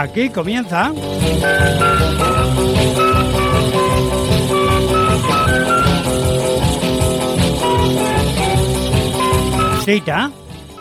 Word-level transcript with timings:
Aquí 0.00 0.28
comienza. 0.28 0.92
Cita 9.84 10.30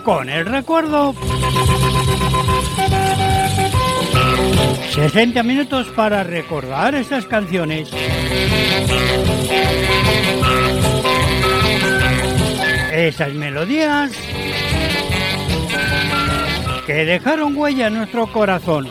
con 0.04 0.30
el 0.30 0.46
recuerdo. 0.46 1.16
60 4.94 5.42
minutos 5.42 5.88
para 5.96 6.24
recordar 6.24 6.94
estas 6.94 7.26
canciones. 7.26 7.90
Esas 12.94 13.34
melodías 13.34 14.12
que 16.88 17.04
dejaron 17.04 17.58
huella 17.58 17.88
en 17.88 17.96
nuestro 17.96 18.32
corazón. 18.32 18.88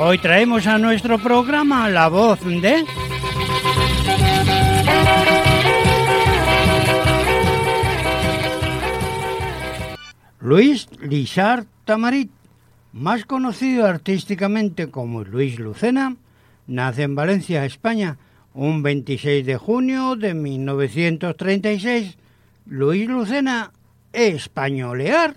Hoy 0.00 0.18
traemos 0.18 0.66
a 0.66 0.78
nuestro 0.78 1.16
programa 1.20 1.88
la 1.88 2.08
voz 2.08 2.40
de... 2.44 2.84
Luis 10.40 10.88
Lizard 11.00 11.66
Tamarit, 11.84 12.32
más 12.92 13.24
conocido 13.24 13.86
artísticamente 13.86 14.90
como 14.90 15.22
Luis 15.22 15.60
Lucena, 15.60 16.16
nace 16.66 17.04
en 17.04 17.14
Valencia, 17.14 17.64
España, 17.64 18.18
un 18.54 18.82
26 18.82 19.46
de 19.46 19.56
junio 19.56 20.16
de 20.16 20.34
1936. 20.34 22.18
Luis 22.70 23.08
Lucena, 23.08 23.72
españolear. 24.12 25.34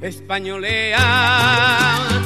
Españolea, 0.00 0.98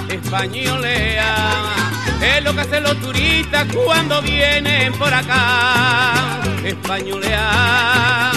españolea, 0.09 1.78
es 2.23 2.45
lo 2.45 2.55
que 2.55 2.61
hacen 2.61 2.83
los 2.83 2.97
turistas 3.01 3.67
cuando 3.73 4.21
vienen 4.23 4.93
por 4.95 5.13
acá. 5.13 6.41
Españolea, 6.65 8.33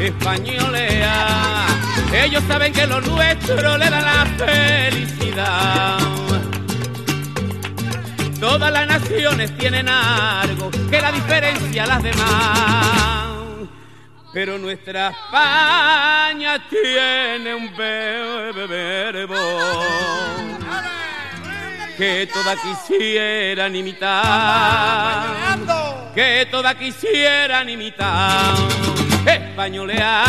españolea, 0.00 1.66
ellos 2.12 2.42
saben 2.48 2.72
que 2.72 2.86
lo 2.86 3.00
nuestro 3.00 3.76
le 3.76 3.90
da 3.90 4.00
la 4.00 4.26
felicidad. 4.36 5.98
Todas 8.40 8.70
las 8.72 8.86
naciones 8.86 9.56
tienen 9.56 9.88
algo 9.88 10.70
que 10.90 11.00
la 11.00 11.10
diferencia 11.10 11.84
a 11.84 11.86
las 11.86 12.02
demás. 12.02 13.26
Pero 14.32 14.58
nuestra 14.58 15.08
España 15.08 16.62
tiene 16.68 17.54
un 17.54 17.74
verbo 17.74 19.36
que 21.96 22.28
toda 22.32 22.54
quisieran 22.56 23.74
imitar, 23.74 25.24
que 26.14 26.46
toda 26.50 26.74
quisieran 26.74 27.68
imitar. 27.70 28.54
Españolea, 29.24 30.24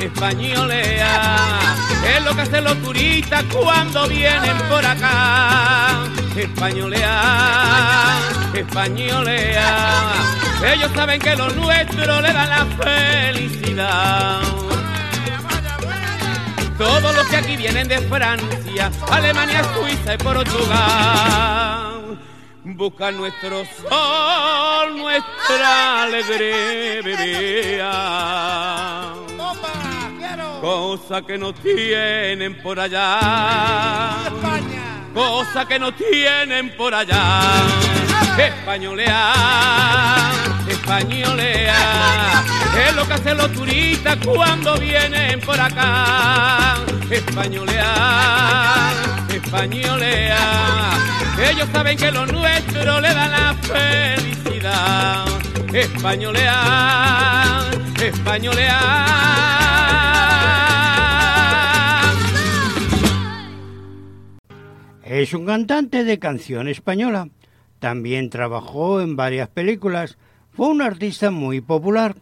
españolea, 0.00 1.46
es 2.16 2.24
lo 2.24 2.34
que 2.34 2.42
hacen 2.42 2.64
los 2.64 2.82
turistas 2.82 3.44
cuando 3.44 4.08
vienen 4.08 4.58
por 4.68 4.84
acá. 4.84 6.04
Españolea, 6.36 8.18
españolea, 8.52 10.12
ellos 10.74 10.90
saben 10.94 11.20
que 11.20 11.36
lo 11.36 11.48
nuestro 11.50 12.20
le 12.20 12.32
da 12.32 12.46
la 12.46 12.66
felicidad. 12.66 14.40
Todos 16.78 17.14
los 17.14 17.26
que 17.28 17.36
aquí 17.36 17.56
vienen 17.56 17.88
de 17.88 17.98
Francia, 18.00 18.90
Alemania, 19.10 19.62
Suiza 19.74 20.14
y 20.14 20.18
Portugal 20.18 21.84
buscan 22.64 23.16
nuestro 23.16 23.64
sol, 23.64 24.96
nuestra 24.96 26.02
alegría. 26.02 26.32
Cosa 30.60 31.22
que 31.22 31.38
no 31.38 31.52
tienen 31.52 32.60
por 32.62 32.80
allá. 32.80 34.22
Cosa 35.12 35.68
que 35.68 35.78
no 35.78 35.92
tienen 35.92 36.74
por 36.76 36.94
allá. 36.94 37.52
Españolea, 38.38 39.32
españolea, 40.68 42.44
es 42.88 42.94
lo 42.94 43.06
que 43.06 43.12
hacen 43.14 43.36
los 43.36 43.52
turistas 43.52 44.16
cuando 44.24 44.78
vienen 44.78 45.40
por 45.40 45.60
acá. 45.60 46.76
Españolea, 47.10 48.92
españolea, 49.34 50.90
ellos 51.50 51.68
saben 51.72 51.96
que 51.96 52.10
lo 52.10 52.26
nuestro 52.26 53.00
le 53.00 53.14
da 53.14 53.28
la 53.28 53.54
felicidad. 53.54 55.24
Españolea, 55.72 57.70
españolea. 58.00 59.24
Es 65.04 65.34
un 65.34 65.46
cantante 65.46 66.02
de 66.02 66.18
canción 66.18 66.66
española. 66.66 67.28
También 67.78 68.30
trabajó 68.30 69.00
en 69.00 69.16
varias 69.16 69.48
películas. 69.48 70.16
Fue 70.56 70.68
un 70.68 70.82
artista 70.82 71.32
muy 71.32 71.60
popular. 71.60 72.14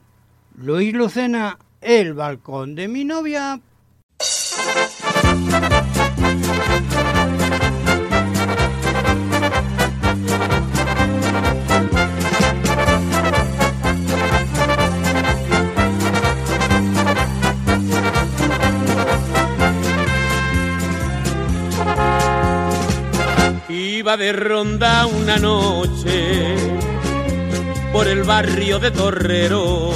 Luis 0.56 0.94
Lucena, 0.94 1.58
El 1.82 2.14
balcón 2.14 2.74
de 2.74 2.88
mi 2.88 3.04
novia. 3.04 3.60
Iba 23.68 24.16
de 24.16 24.32
ronda 24.32 25.06
una 25.06 25.36
noche 25.36 26.91
por 27.92 28.08
el 28.08 28.22
barrio 28.22 28.78
de 28.78 28.90
Torrero. 28.90 29.92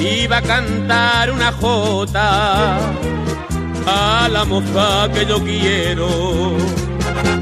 Iba 0.00 0.38
a 0.38 0.42
cantar 0.42 1.30
una 1.30 1.52
jota 1.52 2.78
a 3.86 4.28
la 4.30 4.44
moza 4.44 5.08
que 5.12 5.26
yo 5.26 5.42
quiero. 5.42 6.56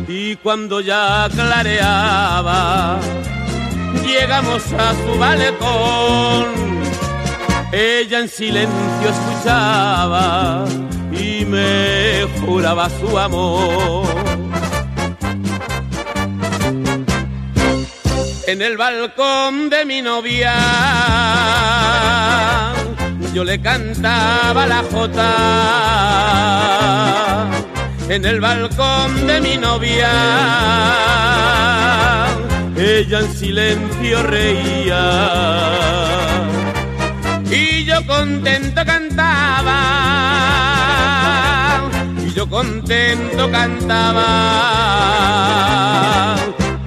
Y 0.08 0.36
cuando 0.36 0.80
ya 0.80 1.28
clareaba, 1.32 2.98
llegamos 4.04 4.62
a 4.72 4.92
su 4.94 5.18
balcón. 5.18 6.46
Ella 7.72 8.20
en 8.20 8.28
silencio 8.28 9.08
escuchaba 9.08 10.64
y 11.12 11.44
me 11.44 12.26
juraba 12.40 12.88
su 12.90 13.18
amor. 13.18 14.33
En 18.46 18.60
el 18.60 18.76
balcón 18.76 19.70
de 19.70 19.86
mi 19.86 20.02
novia 20.02 20.54
yo 23.32 23.42
le 23.42 23.58
cantaba 23.60 24.66
la 24.66 24.84
jota. 24.92 25.30
En 28.08 28.24
el 28.26 28.40
balcón 28.40 29.26
de 29.26 29.40
mi 29.40 29.56
novia 29.56 30.10
ella 32.76 33.20
en 33.20 33.34
silencio 33.34 34.22
reía. 34.22 35.62
Y 37.50 37.84
yo 37.84 38.06
contento 38.06 38.84
cantaba, 38.84 39.80
y 42.26 42.32
yo 42.34 42.48
contento 42.48 43.50
cantaba 43.50 44.84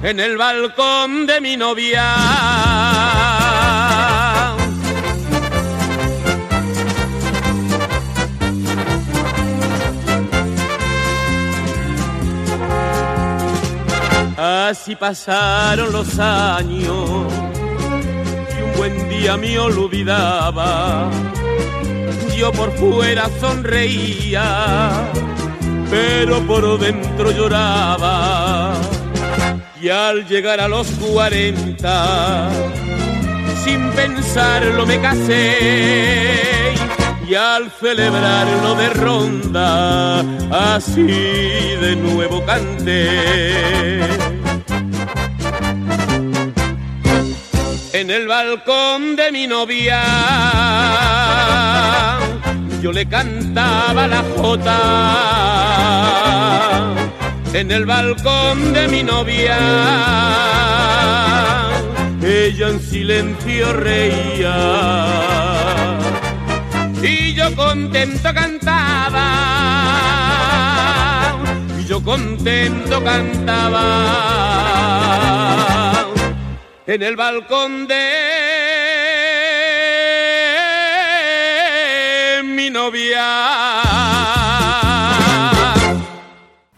en 0.02 0.20
el 0.20 0.36
balcón 0.36 1.26
de 1.26 1.40
mi 1.40 1.56
novia. 1.56 2.04
Así 14.68 14.94
pasaron 14.94 15.92
los 15.92 16.18
años 16.18 17.32
y 18.50 18.78
buen 18.78 19.08
día 19.08 19.36
me 19.36 19.58
olvidaba. 19.58 21.10
Yo 22.36 22.52
por 22.52 22.70
fuera 22.76 23.28
sonreía, 23.40 25.10
pero 25.90 26.40
por 26.46 26.78
dentro 26.78 27.32
lloraba. 27.32 28.74
Y 29.80 29.88
al 29.90 30.26
llegar 30.26 30.60
a 30.60 30.68
los 30.68 30.88
cuarenta, 30.92 32.50
sin 33.64 33.90
pensarlo 33.90 34.84
me 34.86 35.00
casé. 35.00 36.74
Y 37.28 37.34
al 37.34 37.70
celebrarlo 37.70 38.74
de 38.74 38.88
ronda, 38.90 40.20
así 40.74 41.06
de 41.06 41.96
nuevo 41.96 42.44
canté. 42.44 43.98
en 48.00 48.10
el 48.10 48.28
balcón 48.28 49.16
de 49.16 49.32
mi 49.32 49.46
novia. 49.46 50.00
Yo 52.80 52.92
le 52.92 53.06
cantaba 53.06 54.06
la 54.06 54.22
jota 54.36 55.78
en 57.58 57.70
el 57.72 57.86
balcón 57.86 58.72
de 58.72 58.86
mi 58.86 59.02
novia. 59.02 59.58
Ella 62.22 62.68
en 62.68 62.80
silencio 62.80 63.72
reía 63.72 64.56
y 67.02 67.34
yo 67.34 67.56
contento 67.56 68.32
cantaba. 68.32 69.26
Y 71.80 71.84
yo 71.84 72.00
contento 72.00 73.02
cantaba 73.02 73.84
en 76.86 77.02
el 77.02 77.16
balcón 77.16 77.88
de 77.88 77.96
mi 82.44 82.70
novia. 82.70 83.77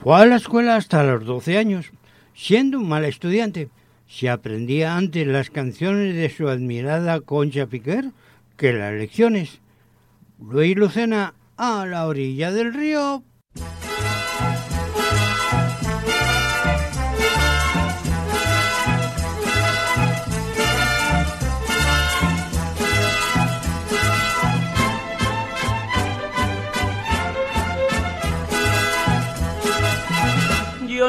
Fue 0.02 0.17
a 0.17 0.25
la 0.25 0.37
escuela 0.37 0.76
hasta 0.76 1.05
los 1.05 1.26
12 1.26 1.58
años, 1.58 1.93
siendo 2.35 2.79
un 2.79 2.88
mal 2.88 3.05
estudiante. 3.05 3.69
Se 4.08 4.31
aprendía 4.31 4.97
antes 4.97 5.26
las 5.26 5.50
canciones 5.50 6.14
de 6.14 6.31
su 6.31 6.49
admirada 6.49 7.20
Concha 7.20 7.67
Piquer 7.67 8.06
que 8.56 8.73
las 8.73 8.94
lecciones. 8.94 9.61
Luis 10.41 10.75
Lucena 10.75 11.35
a 11.58 11.85
la 11.85 12.06
orilla 12.06 12.50
del 12.50 12.73
río 12.73 13.23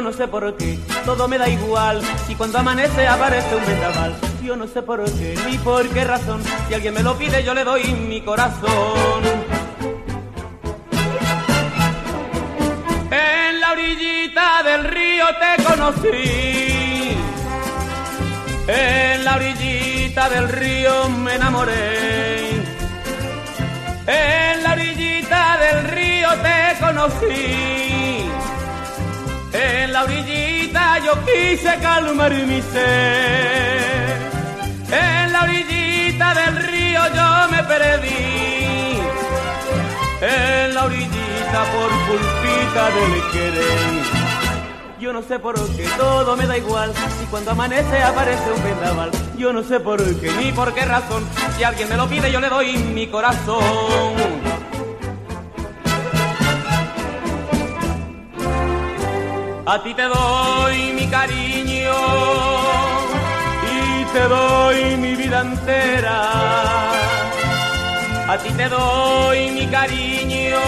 no 0.01 0.11
sé 0.11 0.27
por 0.27 0.55
qué, 0.57 0.79
todo 1.05 1.27
me 1.27 1.37
da 1.37 1.47
igual, 1.47 2.01
si 2.27 2.35
cuando 2.35 2.57
amanece 2.57 3.07
aparece 3.07 3.55
un 3.55 3.65
vendaval, 3.65 4.15
yo 4.43 4.55
no 4.55 4.67
sé 4.67 4.81
por 4.81 5.03
qué, 5.03 5.37
ni 5.47 5.57
por 5.59 5.87
qué 5.89 6.03
razón, 6.03 6.41
si 6.67 6.73
alguien 6.73 6.93
me 6.93 7.03
lo 7.03 7.17
pide 7.17 7.43
yo 7.43 7.53
le 7.53 7.63
doy 7.63 7.83
mi 7.93 8.21
corazón. 8.21 9.21
En 13.11 13.59
la 13.59 13.71
orillita 13.71 14.63
del 14.63 14.83
río 14.85 15.25
te 15.39 15.63
conocí, 15.63 17.17
en 18.67 19.23
la 19.23 19.35
orillita 19.35 20.29
del 20.29 20.49
río 20.49 21.09
me 21.09 21.35
enamoré, 21.35 22.49
en 24.07 24.63
la 24.63 24.73
orillita 24.73 25.57
del 25.57 25.83
río 25.89 26.29
te 26.41 26.85
conocí 26.85 27.90
en 29.71 29.93
la 29.93 30.03
orillita 30.03 30.99
yo 30.99 31.13
quise 31.25 31.77
calmar 31.81 32.33
mi 32.33 32.61
ser. 32.61 34.17
En 34.91 35.31
la 35.31 35.43
orillita 35.43 36.33
del 36.33 36.55
río 36.67 37.01
yo 37.15 37.47
me 37.51 37.63
perdí. 37.63 38.99
En 40.21 40.73
la 40.75 40.85
orillita 40.85 41.59
por 41.73 41.89
culpita 42.07 42.83
del 42.95 43.31
querer. 43.31 44.21
Yo 44.99 45.11
no 45.13 45.23
sé 45.23 45.39
por 45.39 45.55
qué, 45.75 45.87
todo 45.97 46.37
me 46.37 46.45
da 46.45 46.57
igual. 46.57 46.93
Si 47.19 47.25
cuando 47.25 47.51
amanece 47.51 48.03
aparece 48.03 48.51
un 48.55 48.63
vendaval. 48.63 49.11
Yo 49.37 49.51
no 49.51 49.63
sé 49.63 49.79
por 49.79 49.97
qué 50.19 50.31
ni 50.33 50.51
por 50.51 50.73
qué 50.73 50.85
razón. 50.85 51.27
Si 51.57 51.63
alguien 51.63 51.89
me 51.89 51.97
lo 51.97 52.07
pide, 52.07 52.31
yo 52.31 52.39
le 52.39 52.49
doy 52.49 52.77
mi 52.77 53.07
corazón. 53.07 54.50
A 59.73 59.81
ti 59.81 59.93
te 59.93 60.03
doy 60.03 60.91
mi 60.91 61.07
cariño 61.07 61.95
y 63.73 64.03
te 64.11 64.23
doy 64.27 64.97
mi 64.97 65.15
vida 65.15 65.39
entera. 65.39 66.17
A 68.27 68.37
ti 68.43 68.49
te 68.49 68.67
doy 68.67 69.51
mi 69.51 69.65
cariño, 69.67 70.59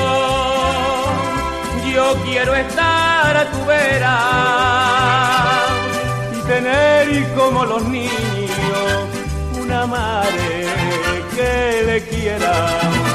yo 1.94 2.16
quiero 2.24 2.56
estar 2.56 3.36
a 3.36 3.52
tu 3.52 3.66
vera 3.66 4.20
y 6.38 6.48
tener 6.48 7.34
como 7.36 7.66
los 7.66 7.84
niños 7.84 9.10
una 9.62 9.86
madre 9.86 10.66
que 11.36 11.84
le 11.88 12.04
quiera 12.08 13.13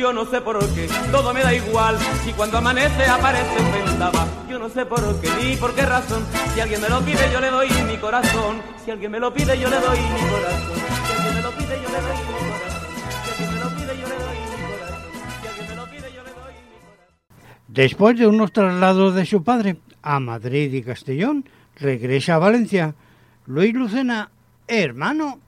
yo 0.00 0.12
no 0.14 0.24
sé 0.24 0.40
por 0.40 0.58
qué, 0.74 0.88
todo 1.12 1.34
me 1.34 1.42
da 1.42 1.54
igual. 1.54 1.98
Si 2.24 2.32
cuando 2.32 2.56
amanece 2.56 3.04
aparece 3.04 3.60
un 3.60 3.70
vendaval. 3.70 4.28
Yo 4.48 4.58
no 4.58 4.68
sé 4.70 4.86
por 4.86 5.20
qué 5.20 5.28
ni 5.42 5.56
por 5.56 5.74
qué 5.74 5.82
razón. 5.82 6.24
Si 6.54 6.60
alguien 6.60 6.80
me 6.80 6.88
lo 6.88 7.00
pide, 7.04 7.30
yo 7.30 7.40
le 7.40 7.50
doy 7.50 7.68
mi 7.86 7.98
corazón. 7.98 8.62
Si 8.82 8.90
alguien 8.90 9.12
me 9.12 9.20
lo 9.20 9.32
pide, 9.32 9.58
yo 9.58 9.68
le 9.68 9.76
doy 9.76 9.98
mi 9.98 10.20
corazón. 10.30 10.76
Si 11.06 11.12
alguien 11.12 11.34
me 11.34 11.42
lo 11.42 11.50
pide, 11.52 11.82
yo 11.82 11.88
le 11.90 12.00
doy 12.00 12.18
mi 12.18 12.32
corazón. 12.40 12.80
Si 13.24 13.42
alguien 13.42 13.54
me 13.54 13.60
lo 13.60 13.70
pide, 13.76 14.00
yo 14.00 14.08
le 14.08 14.16
doy 14.16 14.38
mi 14.40 14.56
corazón. 14.72 15.10
Si 15.42 15.48
alguien 15.48 15.68
me 15.68 15.76
lo 15.76 15.84
pide, 15.84 16.12
yo 16.16 16.22
le 16.24 16.30
doy 16.30 16.54
mi 16.54 16.78
corazón. 16.80 17.14
Después 17.68 18.18
de 18.18 18.26
unos 18.26 18.52
traslados 18.52 19.14
de 19.14 19.26
su 19.26 19.44
padre 19.44 19.76
a 20.02 20.18
Madrid 20.18 20.72
y 20.72 20.82
Castellón, 20.82 21.44
regresa 21.76 22.36
a 22.36 22.38
Valencia. 22.38 22.94
Luis 23.46 23.74
Lucena, 23.74 24.30
hermano 24.66 25.40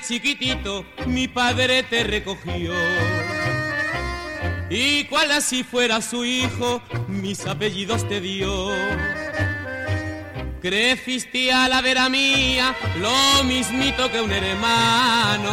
chiquitito 0.00 0.84
mi 1.06 1.26
padre 1.28 1.82
te 1.82 2.04
recogió. 2.04 2.72
Y 4.68 5.04
cual 5.04 5.32
así 5.32 5.64
fuera 5.64 6.00
su 6.00 6.24
hijo, 6.24 6.80
mis 7.08 7.46
apellidos 7.46 8.08
te 8.08 8.20
dio. 8.20 8.70
Creciste 10.60 11.52
a 11.52 11.68
la 11.68 11.80
vera 11.80 12.08
mía, 12.08 12.76
lo 13.00 13.42
mismito 13.44 14.10
que 14.10 14.20
un 14.20 14.30
hermano. 14.30 15.50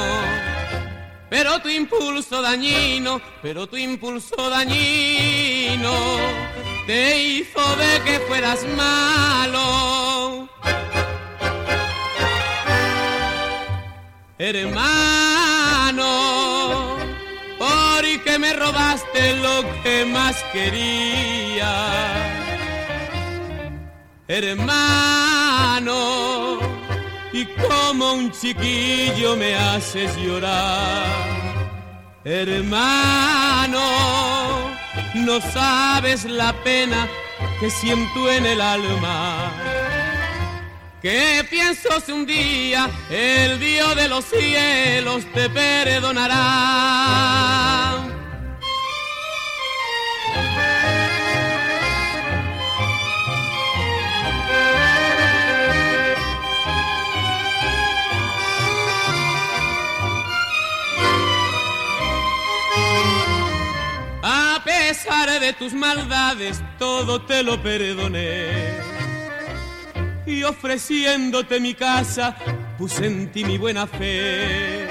Pero 1.29 1.59
tu 1.59 1.69
impulso 1.69 2.41
dañino, 2.41 3.21
pero 3.41 3.67
tu 3.67 3.77
impulso 3.77 4.49
dañino, 4.49 5.93
te 6.85 7.21
hizo 7.23 7.75
de 7.77 8.01
que 8.05 8.19
fueras 8.27 8.65
malo. 8.75 10.47
Hermano, 14.39 16.05
porque 17.57 18.37
me 18.39 18.53
robaste 18.53 19.35
lo 19.37 19.63
que 19.83 20.05
más 20.05 20.35
quería. 20.53 21.73
Hermano, 24.27 25.89
y 27.33 27.45
como 27.45 28.13
un 28.13 28.31
chiquillo 28.31 29.35
me 29.35 29.55
haces 29.55 30.15
llorar. 30.17 31.05
Hermano, 32.23 33.79
no 35.15 35.41
sabes 35.41 36.25
la 36.25 36.53
pena 36.63 37.07
que 37.59 37.69
siento 37.69 38.29
en 38.29 38.45
el 38.45 38.61
alma 38.61 39.76
¿Qué 41.01 41.45
pienso 41.47 41.89
si 42.03 42.11
un 42.11 42.25
día 42.25 42.89
el 43.11 43.59
Dios 43.59 43.95
de 43.95 44.07
los 44.07 44.25
cielos 44.25 45.25
te 45.31 45.47
perdonará? 45.47 46.35
A 64.23 64.63
pesar 64.65 65.39
de 65.39 65.53
tus 65.53 65.73
maldades, 65.73 66.63
todo 66.79 67.21
te 67.21 67.43
lo 67.43 67.61
perdoné 67.61 68.86
y 70.27 70.43
ofreciéndote 70.43 71.59
mi 71.59 71.73
casa, 71.73 72.35
puse 72.77 73.07
en 73.07 73.31
ti 73.31 73.43
mi 73.45 73.57
buena 73.57 73.87
fe. 73.87 74.87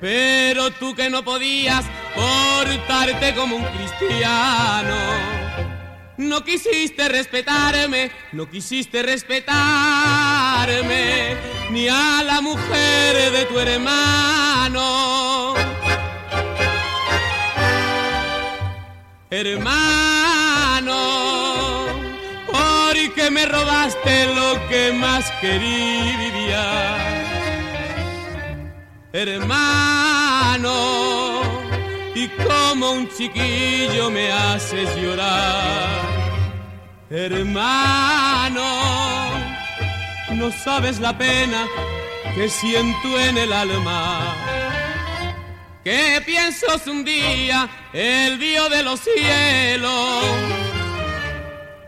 Pero 0.00 0.70
tú 0.72 0.94
que 0.94 1.08
no 1.08 1.24
podías 1.24 1.84
portarte 2.14 3.34
como 3.34 3.56
un 3.56 3.64
cristiano, 3.64 4.96
no 6.18 6.44
quisiste 6.44 7.08
respetarme, 7.08 8.10
no 8.32 8.50
quisiste 8.50 9.02
respetarme, 9.02 9.54
ni 11.70 11.88
a 11.88 12.22
la 12.22 12.42
mujer 12.42 13.32
de 13.32 13.46
tu 13.46 13.58
hermano. 13.58 15.54
Hermano, 19.30 20.21
porque 23.22 23.30
me 23.30 23.46
robaste 23.46 24.34
lo 24.34 24.68
que 24.68 24.92
más 24.92 25.30
quería. 25.40 26.64
Hermano, 29.12 30.72
y 32.14 32.28
como 32.28 32.92
un 32.92 33.08
chiquillo 33.08 34.10
me 34.10 34.32
haces 34.32 34.88
llorar. 34.96 36.00
Hermano, 37.10 38.64
no 40.32 40.50
sabes 40.64 40.98
la 40.98 41.16
pena 41.16 41.66
que 42.34 42.48
siento 42.48 43.20
en 43.20 43.38
el 43.38 43.52
alma 43.52 44.34
que 45.84 46.22
pienso 46.24 46.66
un 46.86 47.04
día 47.04 47.68
el 47.92 48.38
Dios 48.38 48.70
de 48.70 48.82
los 48.82 49.00
cielos 49.00 50.71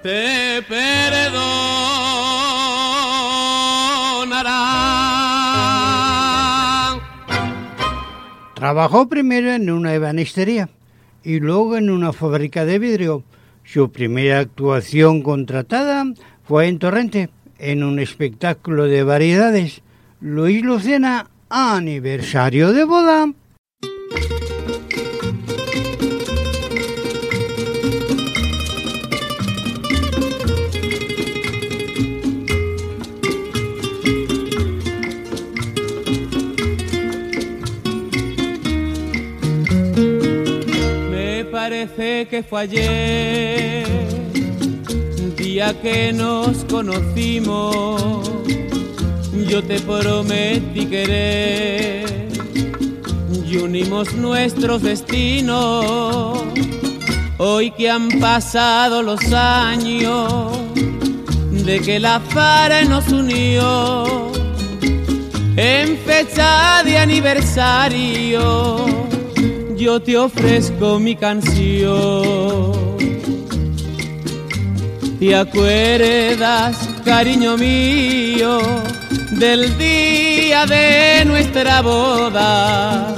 te 0.04 0.62
perdonará. 0.68 1.40
Trabajó 8.54 9.08
primero 9.08 9.50
en 9.50 9.70
una 9.70 9.94
ebanistería 9.94 10.68
y 11.22 11.40
luego 11.40 11.78
en 11.78 11.88
una 11.88 12.12
fábrica 12.12 12.66
de 12.66 12.78
vidrio. 12.78 13.24
Su 13.64 13.90
primera 13.90 14.40
actuación 14.40 15.22
contratada 15.22 16.04
fue 16.46 16.68
en 16.68 16.78
Torrente, 16.78 17.30
en 17.58 17.82
un 17.82 17.98
espectáculo 17.98 18.84
de 18.84 19.04
variedades. 19.04 19.80
Luis 20.20 20.62
Lucena, 20.62 21.30
aniversario 21.48 22.74
de 22.74 22.84
boda. 22.84 23.32
Que 42.26 42.42
fue 42.42 42.62
ayer, 42.62 43.86
día 45.36 45.74
que 45.80 46.12
nos 46.12 46.64
conocimos, 46.64 48.30
yo 49.48 49.62
te 49.62 49.80
prometí 49.80 50.86
querer 50.86 52.28
y 53.46 53.56
unimos 53.56 54.14
nuestros 54.14 54.82
destinos. 54.82 56.44
Hoy 57.38 57.70
que 57.72 57.90
han 57.90 58.08
pasado 58.20 59.02
los 59.02 59.20
años 59.32 60.52
de 61.50 61.80
que 61.80 61.98
la 61.98 62.20
fara 62.20 62.84
nos 62.84 63.08
unió 63.08 64.32
en 65.56 65.98
fecha 65.98 66.82
de 66.84 66.98
aniversario, 66.98 68.86
yo 69.76 70.00
te 70.00 70.16
ofrezco 70.16 70.98
mi 70.98 71.16
canción. 71.16 72.72
¿Te 75.18 75.34
acuerdas, 75.34 76.76
cariño 77.04 77.56
mío, 77.56 78.58
del 79.32 79.76
día 79.78 80.66
de 80.66 81.24
nuestra 81.24 81.82
boda? 81.82 83.14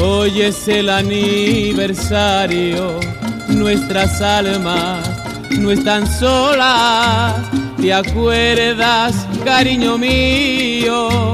Hoy 0.00 0.42
es 0.42 0.66
el 0.68 0.88
aniversario, 0.88 2.98
nuestras 3.48 4.20
almas 4.20 5.22
no 5.58 5.70
están 5.70 6.06
solas. 6.18 7.34
¿Te 7.80 7.92
acuerdas, 7.92 9.26
cariño 9.44 9.98
mío? 9.98 11.32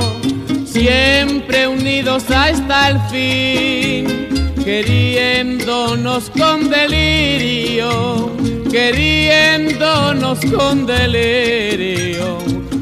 Siempre 0.67 1.69
unidos 1.69 2.25
hasta 2.31 2.91
el 2.91 3.01
fin, 3.11 4.29
queriéndonos 4.69 6.29
con 6.39 6.69
delirio, 6.69 8.31
queriéndonos 8.71 10.39
con 10.55 10.85
delirio, 10.85 12.37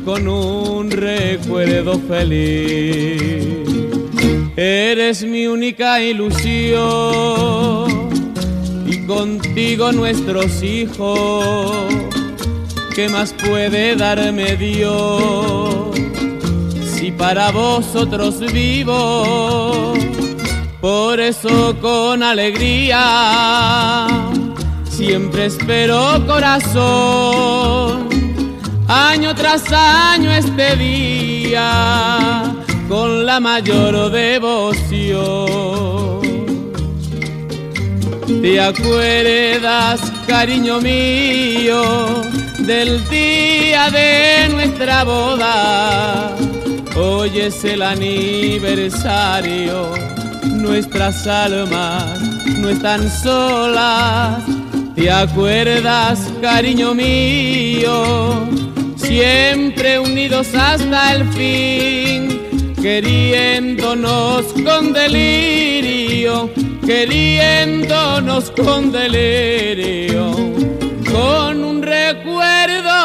con 0.05 0.27
un 0.27 0.91
recuerdo 0.91 2.01
feliz. 2.09 3.23
Eres 4.57 5.23
mi 5.23 5.47
única 5.47 6.03
ilusión 6.03 6.83
y 8.85 9.07
contigo 9.07 9.93
nuestros 9.93 10.65
hijos. 10.65 11.87
¿Qué 12.97 13.09
más 13.09 13.33
puede 13.33 13.95
darme 13.95 14.57
Dios 14.57 15.95
si 16.97 17.13
para 17.13 17.53
vosotros 17.53 18.41
vivo? 18.53 19.95
Por 20.87 21.19
eso 21.19 21.75
con 21.81 22.23
alegría 22.23 24.07
siempre 24.89 25.47
espero 25.47 26.25
corazón, 26.29 28.09
año 28.87 29.35
tras 29.35 29.65
año 29.73 30.31
este 30.31 30.77
día 30.77 32.55
con 32.89 33.27
la 33.27 33.41
mayor 33.41 34.13
devoción. 34.13 35.27
¿Te 38.41 38.61
acuerdas, 38.61 40.01
cariño 40.29 40.81
mío, 40.81 41.83
del 42.61 43.09
día 43.09 43.91
de 43.91 44.51
nuestra 44.53 45.03
boda? 45.03 46.37
Hoy 46.95 47.41
es 47.41 47.65
el 47.65 47.83
aniversario, 47.83 48.87
nuestras 50.57 51.27
almas 51.27 52.21
no 52.59 52.69
están 52.69 53.11
solas. 53.11 54.43
¿Te 54.95 55.11
acuerdas, 55.11 56.19
cariño 56.41 56.95
mío? 56.95 58.49
Siempre 58.97 59.99
unidos 59.99 60.49
hasta 60.55 61.15
el 61.15 61.29
fin, 61.33 62.75
queriéndonos 62.83 64.47
con 64.65 64.93
delirio, 64.93 66.51
queriéndonos 66.85 68.51
con 68.53 68.91
delirio, 68.91 70.33
con 71.13 71.63
un 71.63 71.83
recuerdo 71.83 72.96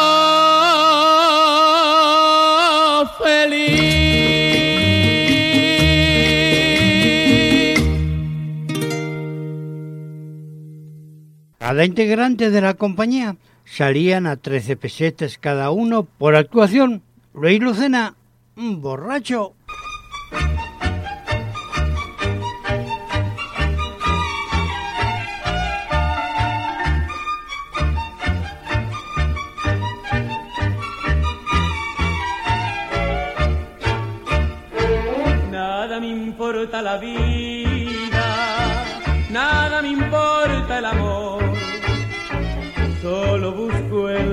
Cada 11.71 11.85
integrante 11.85 12.49
de 12.49 12.59
la 12.59 12.73
compañía 12.73 13.37
salían 13.63 14.27
a 14.27 14.35
13 14.35 14.75
pesetas 14.75 15.37
cada 15.37 15.71
uno 15.71 16.03
por 16.03 16.35
actuación. 16.35 17.01
Luis 17.33 17.61
Lucena, 17.61 18.13
un 18.57 18.81
borracho. 18.81 19.53
Nada 35.49 36.01
me 36.01 36.09
importa 36.09 36.81
la 36.81 36.97
vida, 36.97 37.40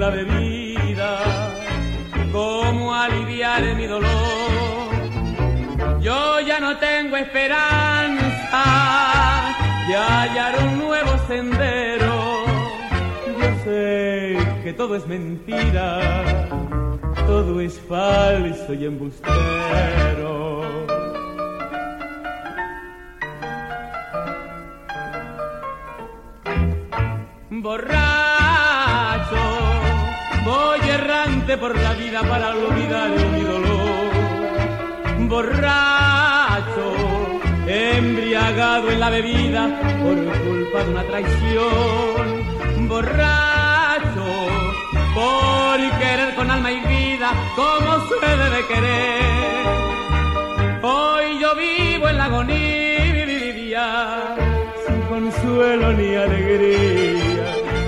la 0.08 0.14
bebida 0.14 1.18
cómo 2.32 2.94
aliviar 2.94 3.62
mi 3.76 3.86
dolor. 3.86 4.88
Yo 6.00 6.40
ya 6.40 6.60
no 6.60 6.78
tengo 6.78 7.16
esperanza 7.16 8.64
de 9.86 9.94
hallar 9.96 10.54
un 10.64 10.78
nuevo 10.78 11.12
sendero 11.26 12.38
que 14.64 14.72
todo 14.72 14.96
es 14.96 15.06
mentira, 15.06 16.00
todo 17.26 17.60
es 17.60 17.78
falso 17.80 18.72
y 18.72 18.86
embustero. 18.86 20.62
Borracho, 27.50 28.17
voy 30.48 30.80
errante 30.88 31.58
por 31.58 31.76
la 31.76 31.92
vida 31.94 32.20
para 32.22 32.46
olvidar 32.50 33.10
mi 33.34 33.42
dolor. 33.52 34.08
Borracho, 35.32 36.86
embriagado 37.66 38.90
en 38.90 39.00
la 39.00 39.10
bebida 39.10 39.62
por 40.02 40.16
culpa 40.44 40.78
de 40.84 40.90
una 40.94 41.04
traición. 41.10 42.24
Borracho, 42.88 44.28
por 45.18 45.78
querer 46.00 46.34
con 46.34 46.50
alma 46.50 46.70
y 46.72 46.80
vida 46.96 47.28
como 47.54 47.90
se 48.08 48.28
debe 48.42 48.60
querer. 48.72 49.66
Hoy 50.82 51.24
yo 51.42 51.50
vivo 51.56 52.08
en 52.08 52.16
la 52.16 52.24
agonía, 52.24 53.86
sin 54.86 55.00
consuelo 55.12 55.92
ni 55.92 56.14
alegría. 56.14 57.34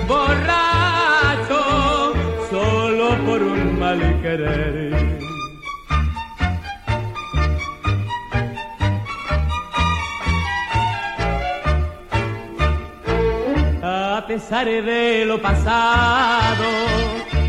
Borracho, 0.07 0.60
A 13.83 14.25
pesar 14.27 14.65
de 14.65 15.25
lo 15.25 15.41
pasado, 15.41 16.63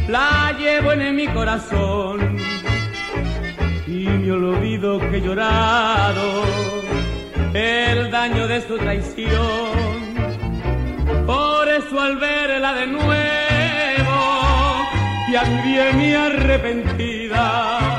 la 0.09 0.53
llevo 0.59 0.93
en 0.93 1.15
mi 1.15 1.29
corazón 1.29 2.37
y 3.87 4.09
me 4.09 4.33
olvido 4.33 4.99
que 4.99 5.19
he 5.19 5.21
llorado 5.21 6.43
el 7.55 8.11
daño 8.11 8.49
de 8.49 8.63
su 8.63 8.79
traición. 8.79 9.31
Por 11.25 11.69
eso 11.69 12.01
al 12.01 12.17
verla 12.17 12.73
de 12.73 12.87
nuevo, 12.89 13.52
también 15.33 15.97
mi 15.97 16.13
arrepentida, 16.13 17.91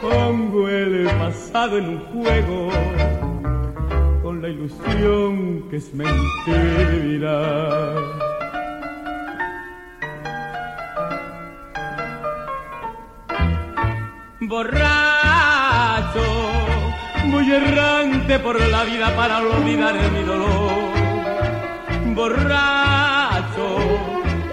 pongo 0.00 0.68
el 0.68 1.08
pasado 1.18 1.78
en 1.78 1.88
un 1.88 1.98
juego 2.06 2.70
con 4.22 4.42
la 4.42 4.48
ilusión 4.48 5.68
que 5.70 5.76
es 5.76 5.94
mentira. 5.94 7.36
Borracho, 14.40 16.24
muy 17.26 17.52
errante 17.52 18.38
por 18.40 18.60
la 18.60 18.84
vida 18.84 19.14
para 19.16 19.38
olvidar 19.38 19.94
mi 20.12 20.22
dolor. 20.22 20.72
Borracho, 22.14 22.85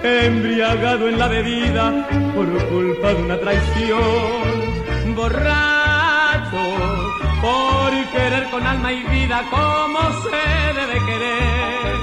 embriagado 0.04 1.08
en 1.08 1.18
la 1.18 1.28
bebida 1.30 2.06
por 2.36 2.46
culpa 2.68 3.14
de 3.14 3.24
una 3.24 3.40
traición. 3.40 5.16
Borracho, 5.16 6.64
por 7.42 7.92
querer 8.12 8.50
con 8.52 8.68
alma 8.68 8.92
y 8.92 9.04
vida 9.04 9.44
como 9.50 10.00
se 10.24 10.74
debe 10.80 11.00
querer. 11.06 11.94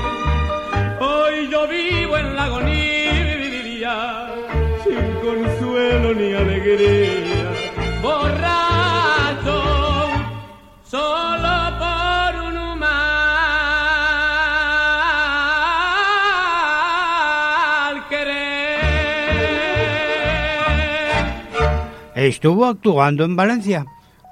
Hoy 1.00 1.48
yo 1.50 1.68
vivo 1.68 2.16
en 2.16 2.36
la 2.36 2.44
agonía, 2.44 4.28
sin 4.82 5.14
consuelo 5.20 6.14
ni 6.14 6.32
alegría. 6.32 7.50
Borracho, 8.02 9.62
Estuvo 22.30 22.64
actuando 22.66 23.24
en 23.24 23.34
Valencia 23.34 23.86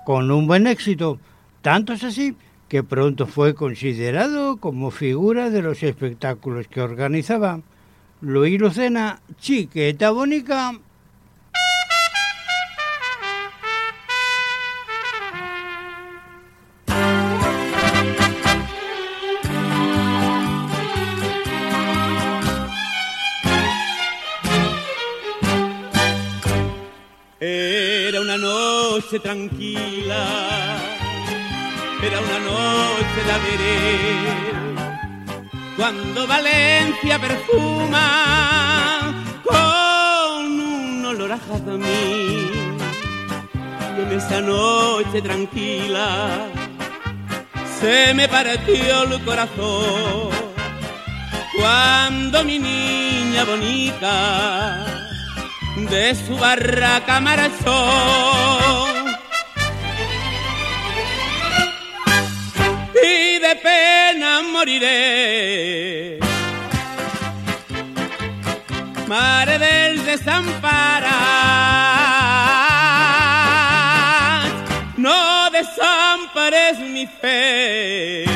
con 0.06 0.30
un 0.30 0.46
buen 0.46 0.68
éxito, 0.68 1.18
tanto 1.62 1.94
es 1.94 2.04
así 2.04 2.36
que 2.68 2.84
pronto 2.84 3.26
fue 3.26 3.56
considerado 3.56 4.58
como 4.58 4.92
figura 4.92 5.50
de 5.50 5.62
los 5.62 5.82
espectáculos 5.82 6.68
que 6.68 6.80
organizaba. 6.80 7.60
Luis 8.20 8.60
Lucena, 8.60 9.20
Chiqueta 9.40 10.12
Bonica. 10.12 10.78
Noche 29.10 29.20
tranquila, 29.20 30.26
era 32.02 32.20
una 32.20 32.38
noche 32.40 33.24
de 33.24 33.32
abril, 33.32 34.76
cuando 35.78 36.26
Valencia 36.26 37.18
perfuma 37.18 38.04
con 39.44 40.60
un 40.60 41.06
olor 41.06 41.32
a 41.32 41.38
jazmín. 41.38 42.76
En 43.96 44.12
esa 44.12 44.42
noche 44.42 45.22
tranquila 45.22 46.46
se 47.80 48.12
me 48.12 48.28
partió 48.28 49.04
el 49.04 49.24
corazón 49.24 50.28
cuando 51.58 52.44
mi 52.44 52.58
niña 52.58 53.44
bonita 53.44 54.84
de 55.90 56.14
su 56.14 56.36
barraca 56.36 57.20
marchó. 57.20 58.67
De 63.48 63.56
pena 63.56 64.30
moriré. 64.54 66.18
Mare 69.06 69.58
del 69.58 70.04
desamparar, 70.04 71.08
no 74.98 75.50
desampares 75.50 76.78
mi 76.94 77.06
fe, 77.20 78.26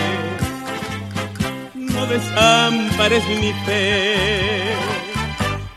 no 1.75 2.07
desampares 2.07 3.25
mi 3.41 3.53
fe 3.67 4.75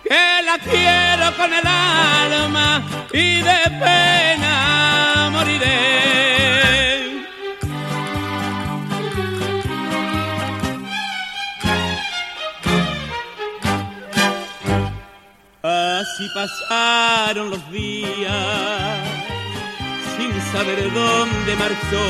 que 0.08 0.26
la 0.48 0.58
quiero 0.70 1.26
con 1.36 1.52
el 1.60 1.68
alma 1.68 2.82
y 3.12 3.42
de 3.50 3.62
pena 3.84 5.30
moriré. 5.34 6.95
Así 16.16 16.30
pasaron 16.30 17.50
los 17.50 17.72
días 17.74 19.04
sin 20.16 20.32
saber 20.54 20.90
dónde 20.94 21.56
marchó. 21.58 22.06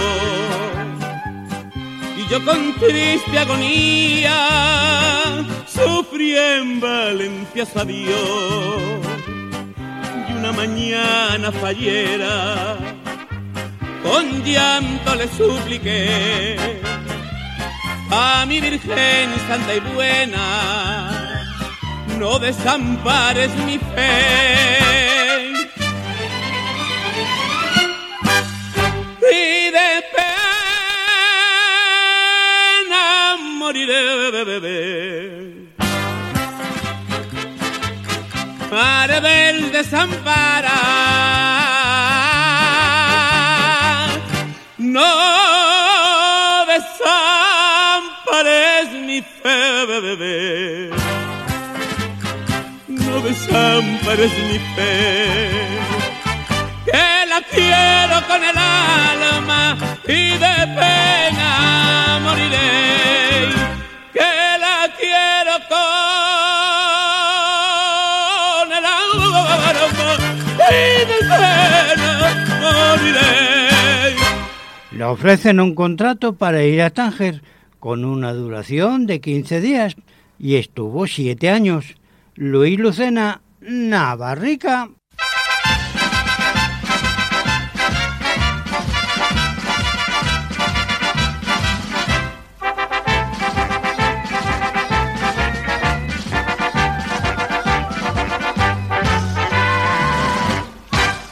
Y 2.15 2.27
yo 2.29 2.45
con 2.45 2.75
triste 2.75 3.39
agonía 3.39 4.37
sufrí 5.65 6.37
en 6.37 6.79
Valencia 6.79 7.65
su 7.65 7.79
adiós. 7.79 9.01
Y 10.29 10.33
una 10.33 10.51
mañana 10.51 11.51
fallera 11.51 12.77
con 14.03 14.43
llanto 14.43 15.15
le 15.15 15.27
supliqué 15.29 16.79
a 18.11 18.45
mi 18.45 18.61
Virgen 18.61 19.31
Santa 19.47 19.73
y 19.73 19.79
Buena 19.79 21.14
no 22.17 22.39
desampares 22.39 23.53
mi 23.65 23.77
fe 23.77 25.51
y 29.31 29.71
de 29.71 30.03
pena 32.85 33.03
moriré, 33.59 34.31
bebé. 34.45 34.81
Para 38.69 39.21
del 39.21 39.71
desamparar, 39.71 40.73
no 44.77 46.65
desampares 46.73 48.11
mi 49.07 49.21
fe, 49.21 49.85
bebé. 49.85 50.74
No 53.51 53.81
desampares 53.81 54.31
mi 54.47 54.59
fe. 54.75 55.49
Que 56.85 57.25
la 57.27 57.41
quiero 57.49 58.27
con 58.27 58.43
el 58.43 58.57
alma 58.57 59.77
y 60.07 60.31
de 60.31 60.67
pena 60.75 62.19
moriré. 62.23 63.49
Que 64.13 64.57
la 64.59 64.87
quiero 64.99 65.53
con 65.69 65.85
el 68.71 68.85
alma 68.85 70.17
y 70.69 70.73
de 71.05 71.19
pena 71.29 72.09
moriré. 72.61 74.15
Le 74.91 75.03
ofrecen 75.03 75.59
un 75.59 75.75
contrato 75.75 76.33
para 76.33 76.63
ir 76.63 76.81
a 76.81 76.89
Tánger 76.89 77.41
con 77.79 78.05
una 78.05 78.33
duración 78.33 79.05
de 79.05 79.21
15 79.21 79.61
días 79.61 79.95
y 80.39 80.55
estuvo 80.55 81.07
siete 81.07 81.49
años. 81.49 81.95
Luis 82.37 82.77
Lucena, 82.77 83.41
Navarrica. 83.61 84.89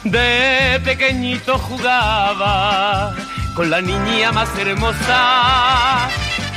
De 0.04 0.80
pequeñito 0.84 1.58
jugaba 1.58 3.14
con 3.54 3.68
la 3.68 3.82
niña 3.82 4.32
más 4.32 4.48
hermosa 4.58 6.08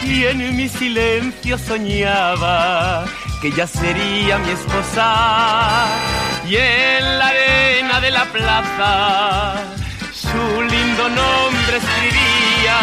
y 0.06 0.24
en 0.24 0.56
mi 0.56 0.70
silencio 0.70 1.58
soñaba 1.58 3.04
que 3.42 3.52
ya 3.52 3.68
sería 3.68 4.38
mi 4.40 4.52
esposa 4.52 5.86
y 6.48 6.56
en 6.56 7.20
la 7.20 7.28
arena 7.28 8.02
de 8.02 8.12
la 8.12 8.26
plaza 8.26 9.56
su 10.12 10.62
lindo 10.64 11.10
nombre 11.10 11.78
escribía 11.78 12.80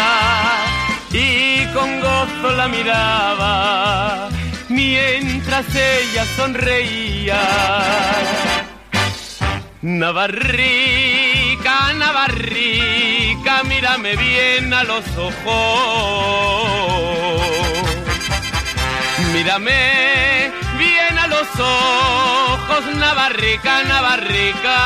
y 1.11 1.65
con 1.73 1.99
gozo 1.99 2.51
la 2.55 2.67
miraba 2.67 4.29
mientras 4.69 5.65
ella 5.75 6.25
sonreía. 6.35 7.41
Navarrica, 9.81 11.75
Navarrica, 11.93 13.63
mírame 13.63 14.15
bien 14.15 14.73
a 14.73 14.83
los 14.83 15.05
ojos. 15.17 15.45
Mírame 19.33 20.34
ojos, 21.59 22.85
Navarrica, 22.95 23.83
Navarrica. 23.83 24.77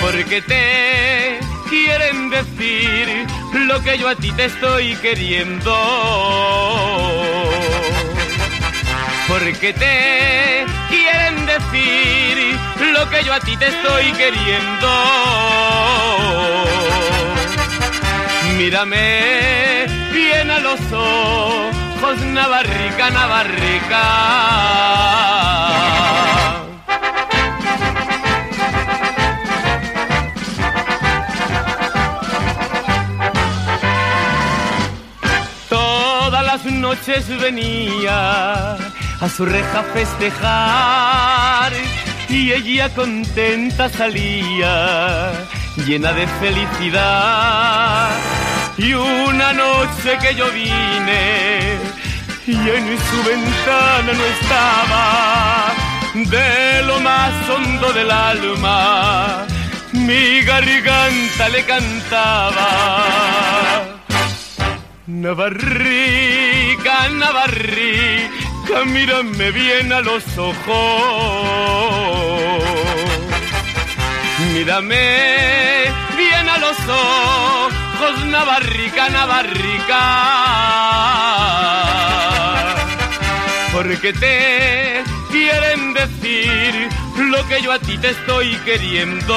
Porque 0.00 0.42
te 0.42 1.40
quieren 1.68 2.30
decir 2.30 3.26
lo 3.52 3.80
que 3.82 3.98
yo 3.98 4.08
a 4.08 4.14
ti 4.16 4.32
te 4.32 4.46
estoy 4.46 4.96
queriendo 4.96 5.74
porque 9.30 9.72
te 9.72 10.66
quieren 10.88 11.46
decir 11.46 12.58
lo 12.92 13.08
que 13.10 13.22
yo 13.24 13.32
a 13.32 13.40
ti 13.40 13.56
te 13.56 13.68
estoy 13.68 14.12
queriendo. 14.12 14.90
Mírame 18.58 19.86
bien 20.12 20.50
a 20.50 20.58
los 20.58 20.80
ojos, 20.92 21.76
Navarrica, 22.00 23.10
Navarrica. 23.10 24.02
Todas 35.68 36.44
las 36.44 36.64
noches 36.64 37.28
venía 37.38 38.72
a 38.74 39.28
su 39.28 39.44
reja 39.44 39.82
festejar 39.92 41.72
y 42.30 42.52
ella 42.52 42.88
contenta 42.94 43.90
salía, 43.90 45.32
llena 45.86 46.12
de 46.12 46.26
felicidad. 46.26 48.08
Y 48.78 48.94
una 48.94 49.52
noche 49.52 50.16
que 50.22 50.34
yo 50.34 50.50
vine 50.50 51.89
y 52.50 52.68
en 52.68 52.98
su 52.98 53.22
ventana 53.22 54.12
no 54.12 54.24
estaba, 54.24 55.72
de 56.14 56.82
lo 56.82 56.98
más 57.00 57.32
hondo 57.48 57.92
del 57.92 58.10
alma, 58.10 59.46
mi 59.92 60.40
garganta 60.42 61.48
le 61.48 61.64
cantaba. 61.64 62.68
Navarrica, 65.06 67.08
Navarrica, 67.10 68.84
mírame 68.86 69.52
bien 69.52 69.92
a 69.92 70.00
los 70.00 70.24
ojos. 70.36 70.58
Mírame 74.52 75.84
bien 76.16 76.48
a 76.48 76.58
los 76.58 76.76
ojos, 76.88 78.24
Navarrica, 78.26 79.08
Navarrica. 79.08 80.00
Porque 83.82 84.12
te 84.12 85.02
quieren 85.30 85.94
decir 85.94 86.88
lo 87.16 87.48
que 87.48 87.62
yo 87.62 87.72
a 87.72 87.78
ti 87.78 87.96
te 87.96 88.10
estoy 88.10 88.54
queriendo 88.66 89.34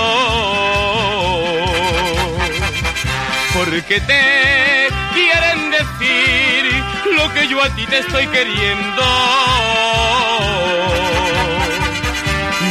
porque 3.54 4.02
te 4.02 4.90
quieren 5.14 5.72
decir 5.72 6.84
lo 7.16 7.34
que 7.34 7.48
yo 7.48 7.64
a 7.64 7.70
ti 7.70 7.86
te 7.86 8.00
estoy 8.00 8.28
queriendo. 8.28 9.04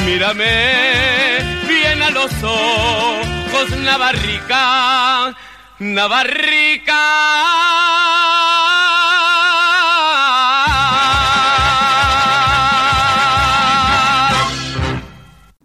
Mírame 0.05 1.65
bien 1.69 2.03
a 2.03 2.11
los 2.11 2.31
ojos, 2.43 3.71
Navarrica, 3.79 5.35
Navarrica. 5.79 7.82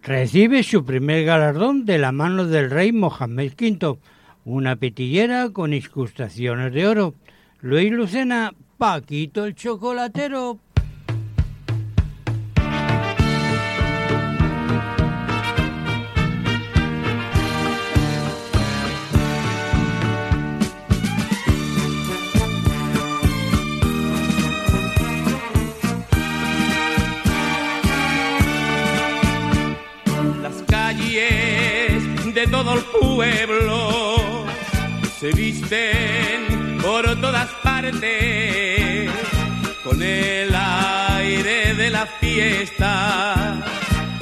Recibe 0.07 0.63
su 0.63 0.85
primer 0.85 1.25
galardón 1.25 1.83
de 1.83 1.97
la 1.97 2.13
mano 2.13 2.45
del 2.45 2.69
rey 2.69 2.93
Mohamed 2.93 3.51
V, 3.59 3.97
una 4.45 4.77
petillera 4.77 5.49
con 5.49 5.73
incrustaciones 5.73 6.71
de 6.71 6.87
oro. 6.87 7.13
Luis 7.59 7.91
Lucena, 7.91 8.53
Paquito 8.77 9.43
el 9.43 9.53
chocolatero. 9.53 10.59
Todo 32.57 32.73
el 32.73 32.83
pueblo. 32.85 34.45
Se 35.19 35.31
visten 35.31 36.79
por 36.81 37.03
todas 37.21 37.49
partes 37.61 39.11
con 39.83 40.01
el 40.01 40.55
aire 40.55 41.75
de 41.75 41.89
la 41.91 42.05
fiesta 42.19 43.63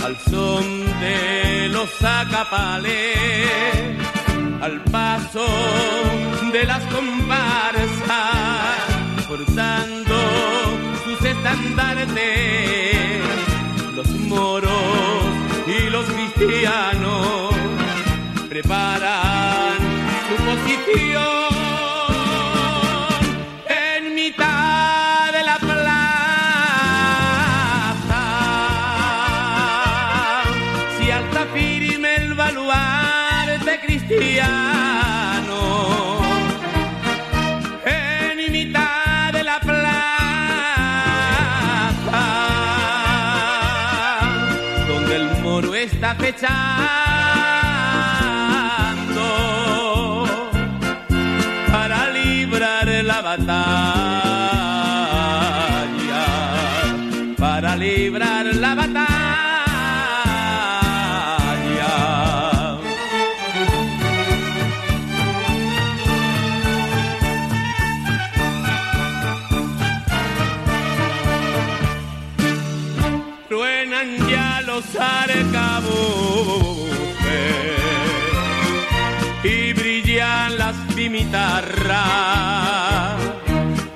al 0.03 0.17
son 0.29 0.65
de 0.99 1.69
los 1.69 1.89
acapales 2.03 3.17
al 4.61 4.81
paso 4.95 5.45
de 6.51 6.63
las 6.65 6.83
comparsas 6.93 8.07
portando 9.27 10.17
sus 11.05 11.25
estandartes 11.25 12.15
los 13.95 14.09
moros 14.31 15.23
y 15.67 15.89
los 15.89 16.05
cristianos 16.05 17.54
preparan 18.61 19.77
su 20.29 20.35
posición 20.45 21.25
en 23.67 24.15
mitad 24.15 25.33
de 25.33 25.43
la 25.43 25.57
plaza. 25.57 25.83
Si 30.97 31.11
alza 31.11 31.45
firme 31.53 32.15
el 32.15 32.33
baluarte 32.33 33.79
cristiano. 33.85 35.59
En 37.85 38.51
mitad 38.53 39.33
de 39.33 39.43
la 39.43 39.59
plaza, 39.59 39.85
donde 44.87 45.15
el 45.17 45.41
moro 45.41 45.75
Está 45.75 46.15
fechado 46.15 47.14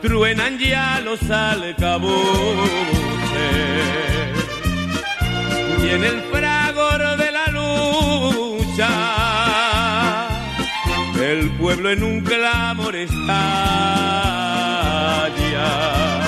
Truenan 0.01 0.57
ya 0.57 1.01
los 1.03 1.21
alcabuces 1.29 2.19
y 5.83 5.89
en 5.89 6.03
el 6.03 6.21
fragor 6.31 7.17
de 7.17 7.31
la 7.31 7.47
lucha 7.47 8.89
el 11.21 11.49
pueblo 11.51 11.91
en 11.91 12.03
un 12.03 12.21
clamor 12.21 12.95
está 12.95 13.29
ya 15.51 16.21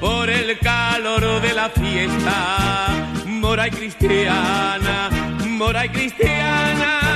por 0.00 0.28
el 0.28 0.58
calor 0.58 1.40
de 1.40 1.54
la 1.54 1.70
fiesta, 1.70 3.06
mora 3.26 3.68
y 3.68 3.70
cristiana, 3.70 5.08
mora 5.46 5.86
y 5.86 5.88
cristiana. 5.88 7.07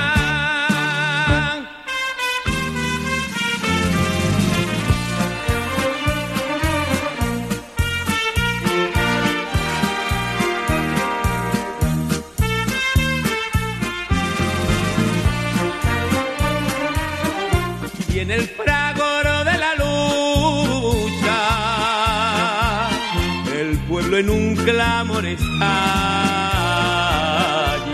En 24.17 24.29
un 24.29 24.55
clamor 24.55 25.25
está 25.25 25.49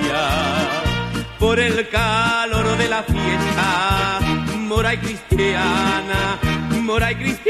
ya 0.07 0.83
por 1.39 1.59
el 1.59 1.87
calor 1.89 2.77
de 2.77 2.89
la 2.89 3.03
fiesta, 3.03 4.19
mora 4.57 4.93
y 4.93 4.97
cristiana, 4.97 6.39
mora 6.81 7.11
y 7.11 7.15
cristiana. 7.15 7.49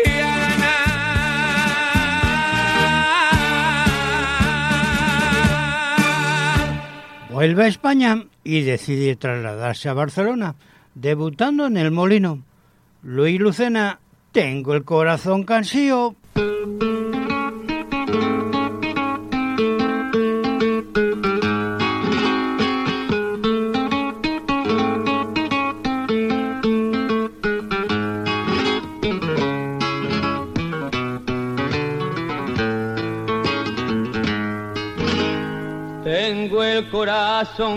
Vuelve 7.32 7.64
a 7.64 7.68
España 7.68 8.26
y 8.44 8.62
decide 8.62 9.16
trasladarse 9.16 9.90
a 9.90 9.94
Barcelona, 9.94 10.56
debutando 10.94 11.66
en 11.66 11.78
El 11.78 11.92
Molino. 11.92 12.44
Luis 13.02 13.40
Lucena, 13.40 14.00
tengo 14.32 14.74
el 14.76 14.84
corazón 14.84 15.44
cansío. 15.44 16.16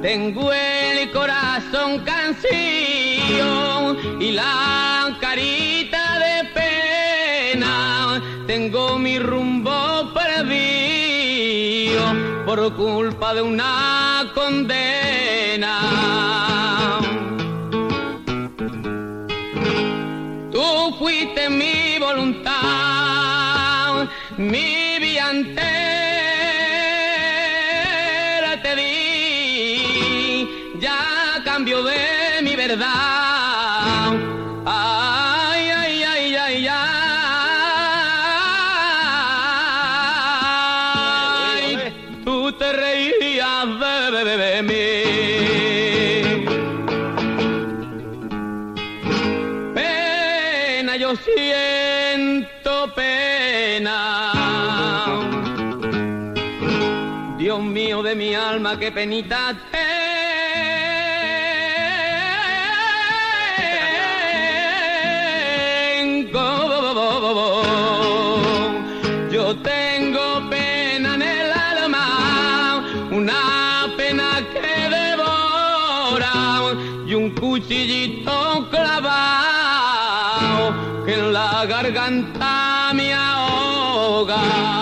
Tengo 0.02 0.52
el 0.52 1.10
corazón 1.10 2.00
cansío 2.04 3.96
y 4.20 4.32
la 4.32 5.16
carita 5.20 6.18
de 6.18 6.44
pena. 6.54 8.22
Tengo 8.46 8.98
mi 8.98 9.18
rumbo 9.18 10.12
perdido 10.12 12.02
por 12.44 12.74
culpa 12.76 13.34
de 13.34 13.42
una 13.42 14.30
condena. 14.34 14.91
Voluntad, 22.14 24.08
mi 24.36 24.98
vida 24.98 25.32
te 28.62 28.76
di, 28.76 30.48
ya 30.80 31.42
cambio 31.44 31.82
de 31.82 32.42
mi 32.42 32.54
verdad. 32.56 34.12
Ay, 34.66 35.01
penita 58.94 59.54
tengo. 59.70 60.02
Yo 69.30 69.56
tengo 69.56 70.50
pena 70.50 71.14
en 71.14 71.22
el 71.22 71.52
alma, 71.52 72.84
una 73.10 73.88
pena 73.96 74.40
que 74.52 74.88
devora 74.96 76.34
y 77.06 77.14
un 77.14 77.30
cuchillito 77.30 78.68
clavado 78.70 80.64
en 81.06 81.32
la 81.32 81.64
garganta 81.66 82.92
me 82.94 83.14
ahoga. 83.14 84.81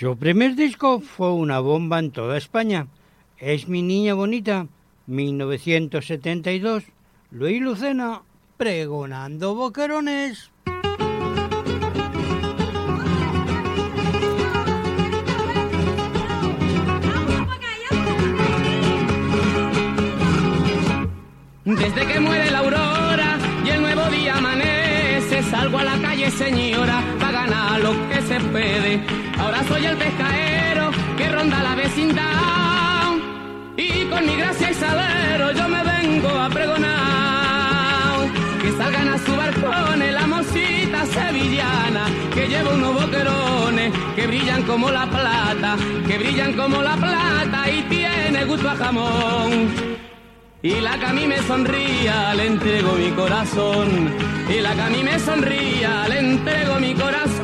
Su 0.00 0.16
primer 0.16 0.54
disco 0.54 1.00
fue 1.00 1.30
una 1.30 1.60
bomba 1.60 1.98
en 1.98 2.10
toda 2.10 2.38
España. 2.38 2.86
Es 3.36 3.68
mi 3.68 3.82
niña 3.82 4.14
bonita, 4.14 4.66
1972. 5.06 6.84
Luis 7.30 7.60
Lucena, 7.60 8.22
pregonando 8.56 9.54
boquerones. 9.54 10.50
Desde 21.66 22.06
que 22.06 22.20
muere 22.20 22.50
la 22.50 22.58
aurora 22.60 23.38
y 23.66 23.68
el 23.68 23.82
nuevo 23.82 24.06
día 24.06 24.38
amanece, 24.38 25.42
salgo 25.42 25.76
a 25.76 25.84
la 25.84 26.00
calle, 26.00 26.30
señora, 26.30 27.04
Ahora 28.32 29.64
soy 29.66 29.86
el 29.86 29.96
pescaero 29.96 30.92
que 31.16 31.28
ronda 31.30 31.64
la 31.64 31.74
vecindad 31.74 33.10
y 33.76 34.04
con 34.04 34.24
mi 34.24 34.36
gracia 34.36 34.70
y 34.70 34.74
salero 34.74 35.50
yo 35.50 35.68
me 35.68 35.82
vengo 35.82 36.28
a 36.28 36.48
pregonar. 36.48 38.28
Que 38.62 38.70
salgan 38.70 39.08
a 39.08 39.18
su 39.18 39.34
balcón 39.34 40.12
la 40.12 40.26
mosita 40.28 41.06
sevillana 41.06 42.04
que 42.32 42.46
lleva 42.46 42.72
unos 42.72 43.02
boquerones 43.02 43.92
que 44.14 44.26
brillan 44.28 44.62
como 44.62 44.92
la 44.92 45.06
plata, 45.06 45.76
que 46.06 46.18
brillan 46.18 46.52
como 46.52 46.82
la 46.82 46.94
plata 46.94 47.68
y 47.68 47.82
tiene 47.88 48.44
gusto 48.44 48.70
a 48.70 48.76
jamón. 48.76 49.74
Y 50.62 50.80
la 50.80 50.96
que 51.00 51.06
a 51.06 51.12
mí 51.12 51.26
me 51.26 51.38
sonría 51.38 52.34
le 52.34 52.46
entrego 52.46 52.92
mi 52.92 53.10
corazón. 53.10 53.88
y 54.48 54.60
la 54.60 54.72
que 54.74 54.82
a 54.82 54.90
mí 54.90 55.02
me 55.02 55.18
sonría, 55.18 56.06
le 56.08 56.18
entrego 56.20 56.78
mi 56.78 56.94
corazón. 56.94 57.39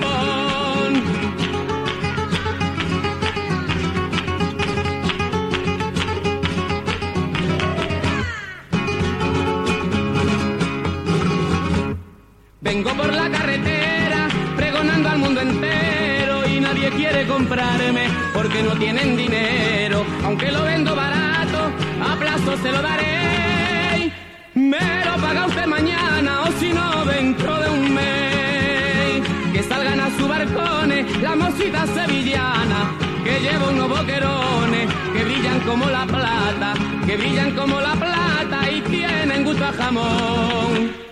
Vengo 12.66 12.90
por 12.94 13.12
la 13.14 13.30
carretera 13.30 14.26
pregonando 14.56 15.08
al 15.08 15.18
mundo 15.18 15.40
entero 15.40 16.44
y 16.48 16.58
nadie 16.58 16.90
quiere 16.90 17.24
comprarme 17.24 18.08
porque 18.34 18.60
no 18.60 18.72
tienen 18.72 19.16
dinero. 19.16 20.04
Aunque 20.24 20.50
lo 20.50 20.64
vendo 20.64 20.96
barato, 20.96 21.70
a 22.04 22.16
plazo 22.16 22.56
se 22.60 22.72
lo 22.72 22.82
daré. 22.82 24.10
Me 24.54 25.04
lo 25.04 25.14
paga 25.22 25.46
usted 25.46 25.66
mañana 25.66 26.42
o 26.42 26.46
si 26.58 26.72
no 26.72 27.04
dentro 27.04 27.56
de 27.56 27.70
un 27.70 27.94
mes. 27.94 29.22
Que 29.52 29.62
salgan 29.62 30.00
a 30.00 30.10
su 30.18 30.26
barcones 30.26 31.22
la 31.22 31.36
mosita 31.36 31.86
sevillana 31.86 32.90
que 33.22 33.38
lleva 33.42 33.68
unos 33.68 33.88
boquerones 33.88 34.92
que 35.12 35.24
brillan 35.24 35.60
como 35.60 35.88
la 35.88 36.04
plata, 36.04 36.74
que 37.06 37.16
brillan 37.16 37.52
como 37.52 37.80
la 37.80 37.92
plata 37.92 38.68
y 38.72 38.80
tienen 38.80 39.44
gusto 39.44 39.64
a 39.64 39.72
jamón. 39.72 41.05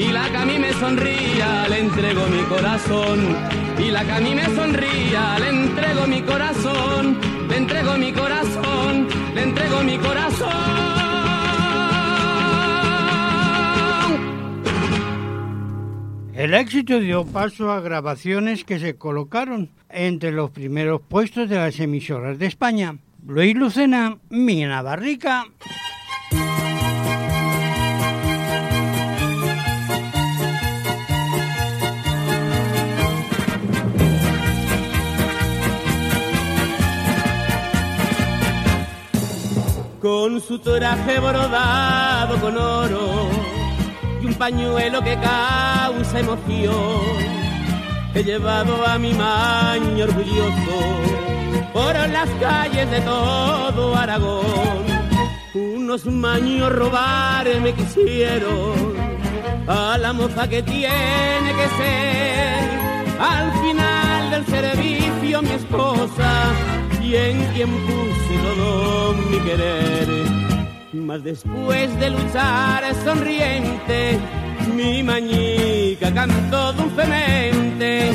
Y 0.00 0.12
la 0.12 0.30
que 0.30 0.36
a 0.38 0.46
mí 0.46 0.58
me 0.58 0.72
sonría, 0.72 1.68
le 1.68 1.80
entrego 1.80 2.26
mi 2.28 2.42
corazón. 2.44 3.36
Y 3.78 3.90
la 3.90 4.02
que 4.02 4.12
a 4.12 4.20
mí 4.20 4.34
me 4.34 4.46
sonría, 4.46 5.38
le 5.38 5.48
entrego 5.50 6.06
mi 6.06 6.22
corazón. 6.22 7.18
Le 7.50 7.56
entrego 7.58 7.98
mi 7.98 8.10
corazón, 8.10 9.08
le 9.34 9.42
entrego 9.42 9.82
mi 9.82 9.98
corazón. 9.98 10.48
El 16.34 16.54
éxito 16.54 16.98
dio 16.98 17.26
paso 17.26 17.70
a 17.70 17.80
grabaciones 17.80 18.64
que 18.64 18.78
se 18.78 18.96
colocaron 18.96 19.68
entre 19.90 20.32
los 20.32 20.50
primeros 20.50 21.02
puestos 21.02 21.46
de 21.50 21.56
las 21.56 21.78
emisoras 21.78 22.38
de 22.38 22.46
España. 22.46 22.96
Luis 23.26 23.54
Lucena, 23.54 24.16
Mi 24.30 24.64
Navarrica. 24.64 25.44
Con 40.00 40.40
su 40.40 40.58
traje 40.58 41.20
brodado 41.20 42.36
con 42.40 42.56
oro 42.56 43.28
y 44.22 44.26
un 44.26 44.34
pañuelo 44.34 45.02
que 45.02 45.18
causa 45.18 46.20
emoción. 46.20 47.30
He 48.14 48.24
llevado 48.24 48.86
a 48.86 48.98
mi 48.98 49.12
maño 49.12 50.04
orgulloso 50.04 50.78
por 51.72 51.94
las 52.08 52.28
calles 52.40 52.90
de 52.90 53.00
todo 53.02 53.94
Aragón. 53.94 54.84
Unos 55.54 56.06
maños 56.06 56.72
robar 56.72 57.46
me 57.60 57.72
quisieron 57.74 58.94
a 59.66 59.98
la 59.98 60.12
moza 60.12 60.48
que 60.48 60.62
tiene 60.62 61.54
que 61.58 61.68
ser 61.76 62.70
al 63.20 63.52
final 63.60 63.99
del 64.40 64.46
servicio 64.46 65.42
mi 65.42 65.50
esposa 65.50 66.52
y 67.02 67.14
en 67.14 67.44
quien 67.52 67.70
puse 67.86 68.38
todo 68.42 69.14
mi 69.14 69.38
querer. 69.40 70.08
Mas 70.92 71.22
después 71.22 71.98
de 71.98 72.10
luchar 72.10 72.94
sonriente, 73.04 74.18
mi 74.74 75.02
mañica 75.02 76.12
cantó 76.12 76.72
dulcemente 76.72 78.12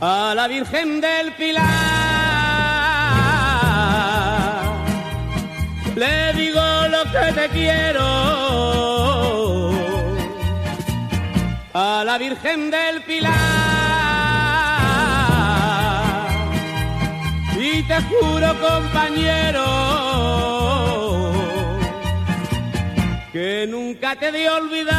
a 0.00 0.32
la 0.34 0.48
Virgen 0.48 1.00
del 1.00 1.32
Pilar. 1.32 1.62
Le 5.96 6.32
digo 6.34 6.62
lo 6.88 7.02
que 7.12 7.32
te 7.32 7.48
quiero 7.48 8.52
a 11.74 12.04
la 12.04 12.18
Virgen 12.18 12.70
del 12.70 13.02
Pilar. 13.02 13.71
Te 17.86 18.00
juro, 18.02 18.48
compañero, 18.60 19.64
que 23.32 23.66
nunca 23.68 24.16
te 24.16 24.32
de 24.32 24.50
olvidar, 24.50 24.98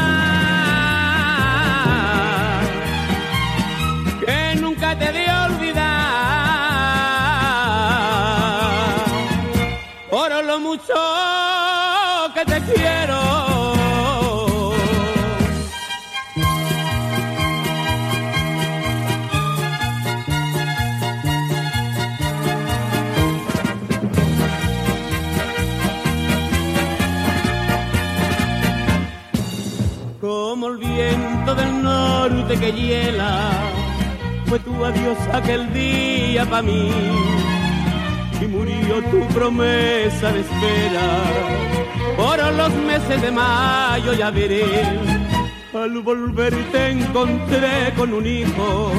que 4.26 4.56
nunca 4.60 4.98
te 4.98 5.12
de 5.12 5.30
del 30.80 31.84
norte 31.84 32.58
que 32.58 32.72
hiela, 32.72 33.52
fue 34.46 34.58
tu 34.60 34.84
adiós 34.84 35.18
aquel 35.32 35.72
día 35.72 36.46
para 36.46 36.64
mí 36.64 36.92
y 38.42 38.46
murió 38.46 39.04
tu 39.12 39.20
promesa 39.34 40.32
de 40.32 40.40
espera. 40.40 41.08
Por 42.18 42.38
los 42.54 42.74
meses 42.74 43.22
de 43.22 43.32
mayo 43.32 44.14
ya 44.14 44.32
veré, 44.32 44.66
al 45.74 46.00
volver 46.02 46.54
te 46.72 46.90
encontré 46.90 47.94
con 47.96 48.14
un 48.14 48.26
hijo, 48.26 48.92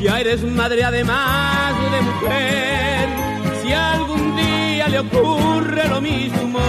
ya 0.00 0.20
eres 0.20 0.42
madre 0.42 0.82
además 0.82 1.74
de 1.92 2.00
mujer. 2.00 3.08
Si 3.62 3.72
algún 3.72 4.36
día 4.36 4.88
le 4.88 4.98
ocurre 5.00 5.88
lo 5.88 6.00
mismo, 6.00 6.60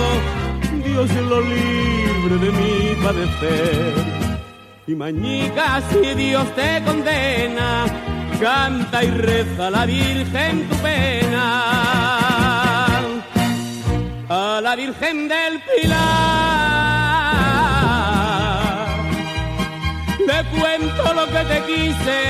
Dios 0.86 1.10
lo 1.28 1.42
libre 1.42 2.38
de 2.38 2.52
mi 2.52 3.04
padecer 3.04 4.11
y 4.92 4.96
mañica 4.96 5.82
si 5.90 6.14
Dios 6.16 6.46
te 6.56 6.84
condena, 6.84 7.86
canta 8.40 9.04
y 9.04 9.10
reza 9.12 9.70
la 9.70 9.86
Virgen 9.86 10.68
tu 10.68 10.76
pena. 10.78 11.46
A 14.28 14.60
la 14.62 14.76
Virgen 14.76 15.28
del 15.30 15.62
Pilar 15.62 16.02
le 20.28 20.44
cuento 20.60 21.14
lo 21.14 21.26
que 21.28 21.44
te 21.52 21.64
quise. 21.70 22.22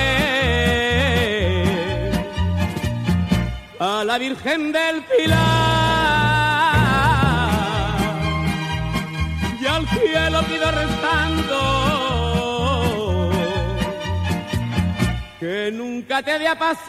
A 3.80 4.04
la 4.04 4.18
Virgen 4.20 4.72
del 4.72 5.04
Pilar 5.04 5.42
y 9.60 9.66
al 9.66 9.88
cielo 9.88 10.44
pido 10.44 10.72
restando 10.72 11.81
que 15.42 15.72
nunca 15.74 16.22
te 16.22 16.48
a 16.48 16.56
pasar, 16.56 16.88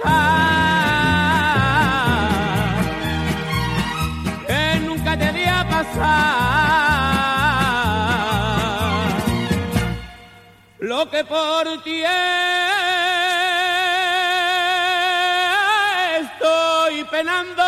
que 4.46 4.80
nunca 4.86 5.16
te 5.16 5.32
dé 5.32 5.48
a 5.48 5.66
pasar 5.66 6.03
lo 10.80 11.09
que 11.11 11.24
por 11.24 11.82
ti 11.82 12.03
estoy 16.20 17.05
penando. 17.11 17.62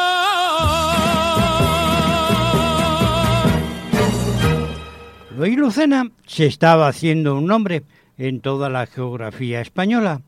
Luis 5.38 5.56
Lucena 5.56 6.10
se 6.26 6.44
estaba 6.44 6.88
haciendo 6.88 7.36
un 7.36 7.46
nombre 7.46 7.84
en 8.18 8.42
toda 8.42 8.68
la 8.68 8.84
geografía 8.84 9.62
española 9.62 10.20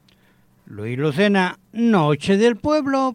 Luis 0.66 0.98
Lucena, 0.98 1.58
Noche 1.72 2.36
del 2.36 2.56
Pueblo. 2.56 3.14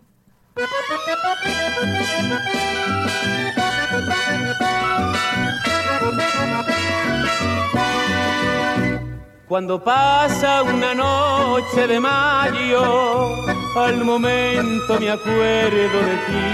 Cuando 9.48 9.84
pasa 9.84 10.64
una 10.64 10.94
noche 10.96 11.88
de 11.88 12.00
mayo, 12.00 13.36
al 13.76 14.04
momento 14.06 14.98
me 14.98 15.12
acuerdo 15.12 16.00
de 16.08 16.16
ti 16.28 16.48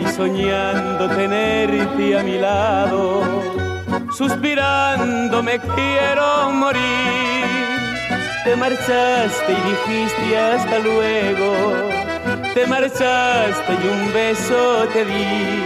y 0.00 0.06
soñando 0.12 1.08
tenerte 1.08 2.18
a 2.18 2.22
mi 2.22 2.38
lado 2.38 3.22
suspirando 4.12 5.42
me 5.42 5.58
quiero 5.58 6.50
morir. 6.50 7.27
Te 8.48 8.56
marchaste 8.56 9.52
y 9.52 9.60
dijiste 9.70 10.38
hasta 10.38 10.78
luego, 10.78 11.90
te 12.54 12.66
marchaste 12.66 13.72
y 13.74 13.86
un 13.86 14.10
beso 14.14 14.88
te 14.90 15.04
di. 15.04 15.62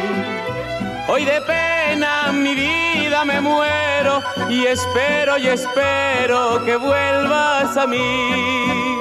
Hoy 1.07 1.25
de 1.25 1.41
pena 1.43 2.33
mi 2.33 2.57
vida 2.57 3.25
me 3.25 3.41
muero 3.41 4.21
y 4.51 4.67
espero 4.67 5.39
y 5.39 5.47
espero 5.47 6.65
que 6.65 6.75
vuelvas 6.75 7.77
a 7.77 7.87
mí. 7.87 8.99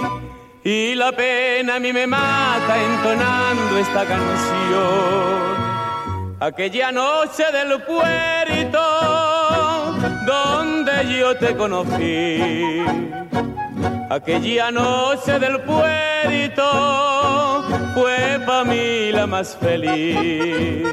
Y 0.64 0.94
la 0.94 1.12
pena 1.12 1.78
a 1.78 1.80
mí 1.80 1.92
me 1.92 2.06
mata 2.06 2.78
entonando 2.78 3.80
esta 3.80 4.06
canción 4.06 5.42
aquella 6.40 6.92
noche 6.92 7.46
del 7.52 7.82
puerto 7.82 8.80
donde 10.28 11.18
yo 11.18 11.36
te 11.36 11.56
conocí. 11.56 13.21
Aquella 14.12 14.72
noche 14.72 15.40
del 15.40 15.62
puerto 15.62 16.66
fue 17.94 18.42
para 18.46 18.66
mí 18.66 19.10
la 19.10 19.26
más 19.26 19.56
feliz. 19.56 20.86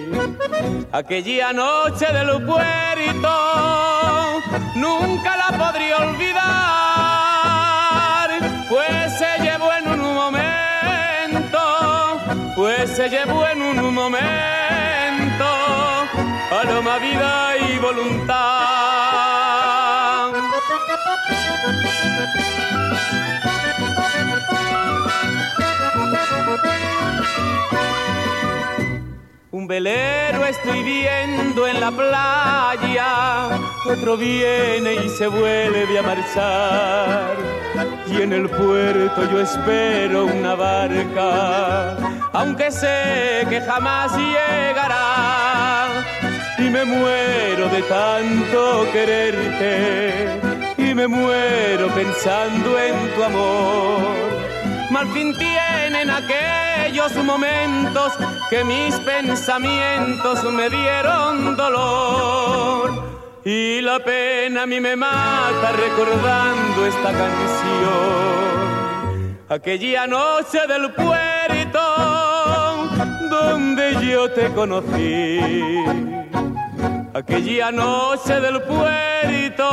Aquella 0.92 1.52
noche 1.52 2.06
del 2.12 2.40
puerto 2.44 3.28
nunca 4.76 5.36
la 5.36 5.48
podría 5.58 5.96
olvidar, 5.96 6.38
pues 8.70 9.18
se 9.18 9.38
llevó 9.42 9.72
en 9.72 9.88
un 10.00 10.14
momento, 10.14 11.58
pues 12.54 12.88
se 12.90 13.08
llevó 13.10 13.44
en 13.48 13.62
un 13.62 13.92
momento 13.92 15.44
alma, 16.52 16.98
vida 16.98 17.56
y 17.68 17.78
voluntad. 17.80 18.68
Un 29.50 29.66
velero 29.66 30.46
estoy 30.46 30.82
viendo 30.82 31.66
en 31.66 31.80
la 31.80 31.90
playa, 31.90 33.48
otro 33.86 34.16
viene 34.16 34.94
y 35.04 35.08
se 35.08 35.26
vuelve 35.26 35.98
a 35.98 36.02
marchar. 36.02 37.36
Y 38.06 38.22
en 38.22 38.32
el 38.32 38.48
puerto 38.48 39.30
yo 39.30 39.40
espero 39.40 40.26
una 40.26 40.54
barca, 40.54 41.96
aunque 42.32 42.70
sé 42.70 43.46
que 43.48 43.60
jamás 43.60 44.16
llegará 44.16 45.88
y 46.58 46.70
me 46.70 46.84
muero 46.84 47.68
de 47.68 47.82
tanto 47.82 48.86
quererte 48.92 50.40
y 50.76 50.94
me 50.94 51.08
muero 51.08 51.88
pensando 51.94 52.78
en 52.78 53.14
tu 53.14 53.24
amor. 53.24 54.37
Mal 54.98 55.06
fin 55.12 55.32
tienen 55.32 56.10
aquellos 56.10 57.14
momentos 57.22 58.14
que 58.50 58.64
mis 58.64 58.96
pensamientos 58.96 60.42
me 60.52 60.68
dieron 60.68 61.56
dolor. 61.56 63.04
Y 63.44 63.80
la 63.80 64.00
pena 64.00 64.64
a 64.64 64.66
mí 64.66 64.80
me 64.80 64.96
mata 64.96 65.70
recordando 65.70 66.84
esta 66.84 67.12
canción. 67.12 68.58
Aquella 69.48 70.08
noche 70.08 70.66
del 70.66 70.92
puerto 70.92 71.78
donde 73.30 74.04
yo 74.04 74.28
te 74.32 74.52
conocí. 74.52 76.17
Aquella 77.18 77.72
noche 77.72 78.38
del 78.38 78.62
puerto 78.62 79.68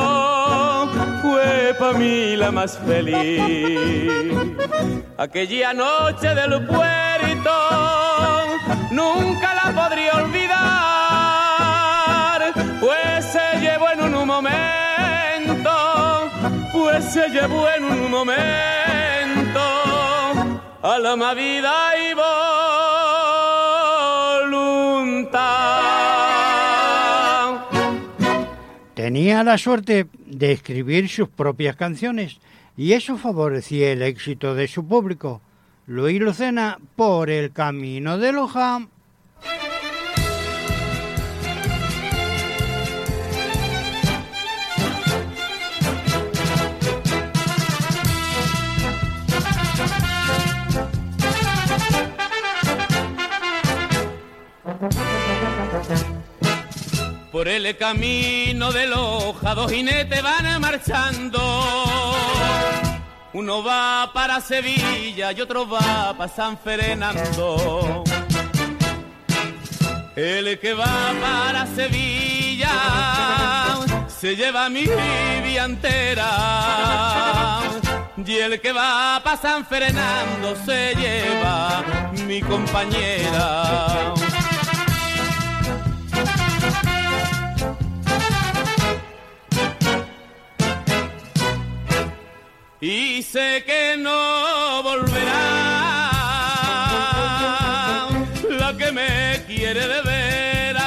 fue 1.22 1.76
para 1.78 1.93
mí 1.93 2.36
la 2.36 2.52
más 2.52 2.80
feliz. 2.80 4.10
Aquella 5.16 5.72
noche 5.72 6.34
del 6.34 6.66
puerto 6.66 7.52
nunca 8.89 9.54
la 9.54 9.72
podría 9.80 10.14
olvidar, 10.24 10.56
pues 12.80 13.26
se 13.26 13.60
llevó 13.60 13.91
en 13.91 14.02
un 14.16 14.26
momento, 14.26 15.72
pues 16.74 17.06
se 17.14 17.30
llevó 17.30 17.70
en 17.70 17.84
un 17.84 18.10
momento 18.10 19.62
a 20.82 20.98
la 20.98 21.16
vida 21.36 21.93
y 22.10 22.16
Tenía 29.16 29.45
la 29.45 29.57
suerte 29.57 30.07
de 30.26 30.51
escribir 30.51 31.07
sus 31.07 31.30
propias 31.30 31.78
canciones 31.78 32.41
y 32.76 32.91
eso 32.91 33.18
favorecía 33.18 33.93
el 33.93 34.01
éxito 34.01 34.55
de 34.55 34.68
su 34.68 34.86
público. 34.86 35.39
Luis 35.88 36.20
Lucena, 36.20 36.80
por 36.97 37.30
el 37.30 37.53
camino 37.53 38.18
de 38.18 38.34
Loja. 38.34 38.89
Por 57.36 57.50
el 57.50 57.76
camino 57.76 58.72
de 58.72 58.88
Loja 58.88 59.54
dos 59.56 59.70
jinetes 59.70 60.24
van 60.24 60.62
marchando. 60.62 61.42
Uno 63.34 63.62
va 63.62 64.10
para 64.14 64.40
Sevilla 64.40 65.34
y 65.34 65.42
otro 65.42 65.68
va 65.68 66.16
para 66.18 66.34
San 66.34 66.58
Fernando. 66.58 68.06
El 70.16 70.58
que 70.60 70.74
va 70.74 71.14
para 71.20 71.68
Sevilla 71.76 72.72
se 74.08 74.38
lleva 74.38 74.70
mi 74.70 74.84
vida 74.86 75.66
entera. 75.66 77.60
Y 78.26 78.32
el 78.32 78.62
que 78.62 78.72
va 78.72 79.20
para 79.22 79.36
San 79.36 79.66
Fernando 79.66 80.56
se 80.66 80.96
lleva 80.96 81.84
mi 82.26 82.42
compañera. 82.42 84.14
Y 92.88 93.24
sé 93.24 93.64
que 93.66 93.98
no 93.98 94.84
volverá 94.84 95.32
la 98.60 98.78
que 98.78 98.92
me 98.92 99.44
quiere 99.48 99.88
de 99.88 100.02
veras. 100.04 100.84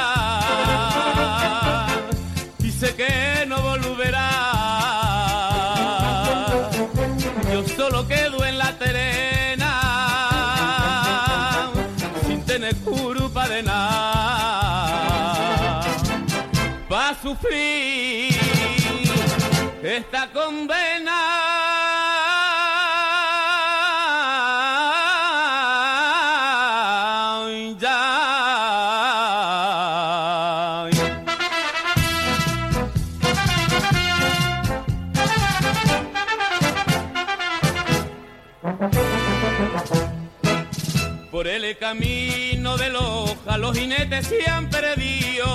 Y 2.59 2.71
sé 2.71 2.95
que 2.95 3.45
no 3.47 3.61
volverá. 3.61 4.29
Yo 7.51 7.67
solo 7.67 8.07
quedo 8.07 8.45
en 8.45 8.57
la 8.57 8.71
terena 8.77 9.73
sin 12.25 12.45
tener 12.45 12.77
culpa 12.77 13.49
de 13.49 13.61
nada. 13.61 15.81
Pa' 16.87 17.13
sufrir 17.21 18.39
esta 19.83 20.29
condena 20.31 20.78
de 42.79 42.89
Loja 42.89 43.57
los 43.57 43.77
jinetes 43.77 44.33
han 44.47 44.69
perdido. 44.69 45.45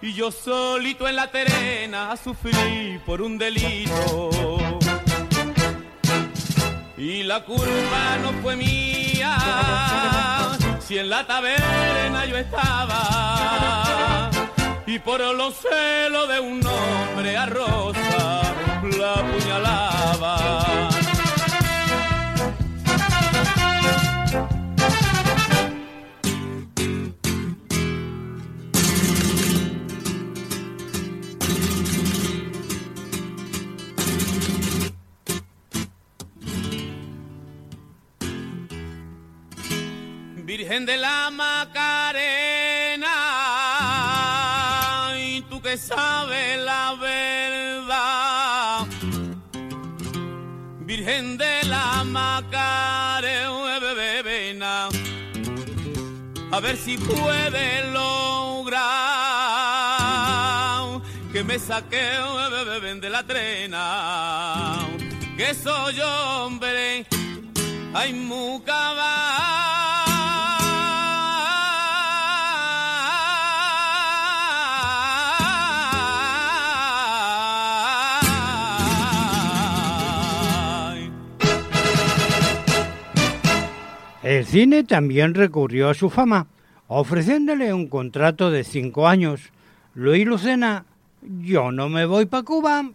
Y 0.00 0.12
yo 0.12 0.30
solito 0.30 1.08
en 1.08 1.16
la 1.16 1.30
terena 1.30 2.16
sufrí 2.16 3.00
por 3.06 3.22
un 3.22 3.38
delito. 3.38 4.30
Y 6.96 7.22
la 7.22 7.44
culpa 7.44 8.18
no 8.22 8.32
fue 8.42 8.56
mía, 8.56 9.36
si 10.80 10.98
en 10.98 11.08
la 11.08 11.26
taberna 11.26 12.26
yo 12.26 12.36
estaba. 12.36 14.30
Y 14.86 14.98
por 14.98 15.20
los 15.20 15.54
celos 15.54 16.28
de 16.28 16.40
un 16.40 16.64
hombre 16.66 17.36
a 17.36 17.46
si 56.84 56.96
puede 56.96 57.92
lograr 57.92 58.80
que 61.32 61.44
me 61.44 61.58
saque 61.58 62.02
de 63.00 63.08
la 63.08 63.22
trena, 63.22 64.78
que 65.36 65.54
soy 65.54 65.94
hombre, 66.00 67.06
ay 67.94 68.12
mucaba. 68.12 69.62
El 84.22 84.46
cine 84.46 84.84
también 84.84 85.34
recurrió 85.34 85.90
a 85.90 85.94
su 85.94 86.08
fama, 86.08 86.46
ofreciéndole 86.94 87.72
un 87.72 87.88
contrato 87.88 88.50
de 88.50 88.64
cinco 88.64 89.08
años. 89.08 89.40
Luis 89.94 90.26
Lucena, 90.26 90.84
yo 91.22 91.72
no 91.72 91.88
me 91.88 92.04
voy 92.04 92.26
para 92.26 92.42
Cuba. 92.42 92.90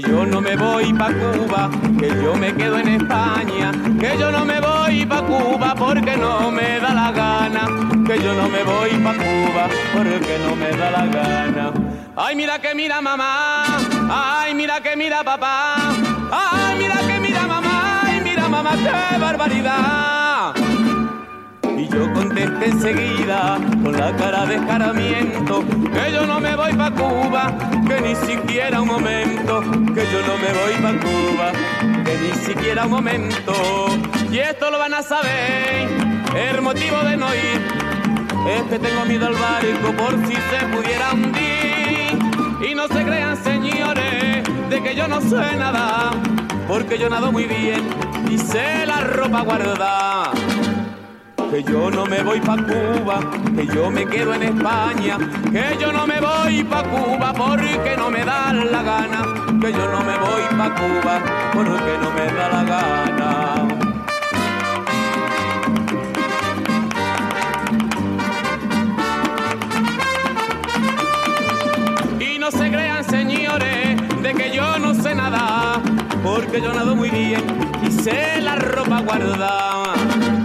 Que 0.00 0.08
yo 0.08 0.24
no 0.26 0.40
me 0.40 0.54
voy 0.54 0.92
pa' 0.92 1.12
Cuba, 1.12 1.70
que 1.98 2.08
yo 2.22 2.34
me 2.36 2.54
quedo 2.54 2.78
en 2.78 2.88
España, 2.88 3.72
que 3.98 4.16
yo 4.16 4.30
no 4.30 4.44
me 4.44 4.60
voy 4.60 5.04
pa' 5.04 5.22
Cuba 5.22 5.74
porque 5.74 6.16
no 6.16 6.52
me 6.52 6.78
da 6.78 6.94
la 6.94 7.10
gana, 7.10 7.66
que 8.06 8.22
yo 8.22 8.32
no 8.34 8.48
me 8.48 8.62
voy 8.62 8.90
pa' 8.90 9.14
Cuba 9.14 9.64
porque 9.92 10.38
no 10.44 10.54
me 10.54 10.70
da 10.70 10.90
la 10.90 11.06
gana. 11.06 11.72
Ay, 12.14 12.36
mira 12.36 12.60
que 12.60 12.74
mira 12.76 13.00
mamá, 13.00 13.64
ay, 14.08 14.54
mira 14.54 14.80
que 14.80 14.94
mira 14.94 15.24
papá, 15.24 15.76
ay, 16.30 16.78
mira 16.78 16.98
que 17.08 17.18
mira 17.18 17.46
mamá, 17.46 18.02
ay, 18.04 18.20
mira 18.22 18.48
mamá, 18.48 18.70
qué 18.76 19.18
barbaridad. 19.18 20.27
Y 21.78 21.86
yo 21.86 22.12
contesté 22.12 22.66
enseguida 22.66 23.56
con 23.84 23.96
la 23.96 24.10
cara 24.16 24.46
de 24.46 24.56
escaramiento 24.56 25.64
que 25.64 26.12
yo 26.12 26.26
no 26.26 26.40
me 26.40 26.56
voy 26.56 26.72
pa' 26.72 26.90
Cuba, 26.90 27.56
que 27.86 28.00
ni 28.00 28.16
siquiera 28.16 28.82
un 28.82 28.88
momento, 28.88 29.60
que 29.94 30.02
yo 30.12 30.20
no 30.26 30.36
me 30.38 30.50
voy 30.58 30.74
pa' 30.82 31.00
Cuba, 31.00 31.52
que 32.04 32.18
ni 32.18 32.32
siquiera 32.44 32.84
un 32.84 32.90
momento. 32.90 33.52
Y 34.32 34.38
esto 34.38 34.72
lo 34.72 34.78
van 34.80 34.94
a 34.94 35.02
saber, 35.02 35.88
el 36.34 36.60
motivo 36.62 36.98
de 37.04 37.16
no 37.16 37.32
ir 37.32 37.62
es 38.56 38.62
que 38.64 38.78
tengo 38.80 39.04
miedo 39.04 39.28
al 39.28 39.34
barco 39.34 39.92
por 39.96 40.26
si 40.26 40.34
se 40.34 40.66
pudiera 40.74 41.12
hundir. 41.12 42.68
Y 42.68 42.74
no 42.74 42.88
se 42.88 43.04
crean 43.04 43.36
señores 43.44 44.42
de 44.68 44.82
que 44.82 44.96
yo 44.96 45.06
no 45.06 45.20
sé 45.20 45.56
nada, 45.56 46.10
porque 46.66 46.98
yo 46.98 47.08
nado 47.08 47.30
muy 47.30 47.44
bien 47.44 47.88
y 48.28 48.36
sé 48.36 48.84
la 48.84 49.00
ropa 49.00 49.42
guardada 49.42 50.32
que 51.50 51.62
yo 51.62 51.90
no 51.90 52.04
me 52.04 52.22
voy 52.22 52.40
pa' 52.40 52.56
Cuba, 52.56 53.20
que 53.56 53.66
yo 53.66 53.90
me 53.90 54.06
quedo 54.06 54.34
en 54.34 54.42
España, 54.42 55.18
que 55.50 55.76
yo 55.80 55.92
no 55.92 56.06
me 56.06 56.20
voy 56.20 56.62
pa' 56.64 56.82
Cuba 56.82 57.32
porque 57.32 57.96
no 57.96 58.10
me 58.10 58.24
da 58.24 58.52
la 58.52 58.82
gana, 58.82 59.22
que 59.60 59.72
yo 59.72 59.88
no 59.90 60.00
me 60.00 60.16
voy 60.18 60.42
pa' 60.58 60.74
Cuba 60.74 61.22
porque 61.54 61.98
no 62.02 62.10
me 62.10 62.26
da 62.32 62.48
la 62.48 62.64
gana. 62.64 63.68
Y 72.20 72.38
no 72.38 72.50
se 72.50 72.70
crean 72.70 73.04
señores 73.04 74.22
de 74.22 74.34
que 74.34 74.54
yo 74.54 74.78
no 74.78 74.94
sé 74.94 75.14
nada, 75.14 75.80
porque 76.22 76.60
yo 76.60 76.74
nado 76.74 76.94
muy 76.94 77.10
bien 77.10 77.42
y 77.86 77.90
sé 77.90 78.40
la 78.42 78.56
ropa 78.56 79.00
guardada 79.00 80.37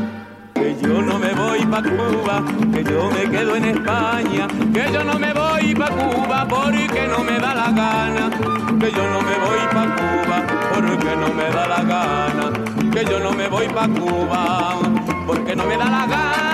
yo 0.83 1.01
no 1.01 1.17
me 1.17 1.33
voy 1.33 1.65
pa' 1.65 1.81
Cuba, 1.81 2.43
que 2.73 2.83
yo 2.83 3.09
me 3.09 3.29
quedo 3.31 3.55
en 3.55 3.65
España, 3.65 4.47
que 4.73 4.91
yo 4.91 5.03
no 5.03 5.17
me 5.17 5.33
voy 5.33 5.73
pa' 5.73 5.89
Cuba 5.89 6.47
porque 6.47 7.07
no 7.07 7.23
me 7.23 7.39
da 7.39 7.55
la 7.55 7.71
gana, 7.71 8.29
que 8.79 8.91
yo 8.91 9.09
no 9.09 9.21
me 9.21 9.35
voy 9.45 9.63
pa' 9.73 9.95
Cuba 9.95 10.37
porque 10.73 11.15
no 11.15 11.33
me 11.33 11.49
da 11.55 11.67
la 11.67 11.83
gana, 11.83 12.51
que 12.91 13.05
yo 13.05 13.19
no 13.19 13.31
me 13.31 13.47
voy 13.47 13.67
pa' 13.69 13.87
Cuba 13.87 14.79
porque 15.25 15.55
no 15.55 15.65
me 15.65 15.77
da 15.77 15.85
la 15.85 16.07
gana. 16.07 16.53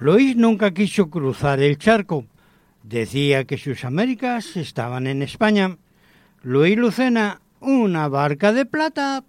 Luis 0.00 0.36
nunca 0.36 0.72
quiso 0.72 1.10
cruzar 1.10 1.60
el 1.60 1.78
charco. 1.78 2.26
Decía 2.84 3.44
que 3.44 3.58
sus 3.58 3.84
Américas 3.84 4.56
estaban 4.56 5.08
en 5.08 5.22
España. 5.22 5.78
Luis 6.42 6.76
Lucena 6.76 7.40
una 7.60 8.08
barca 8.08 8.52
de 8.52 8.66
plata. 8.66 9.24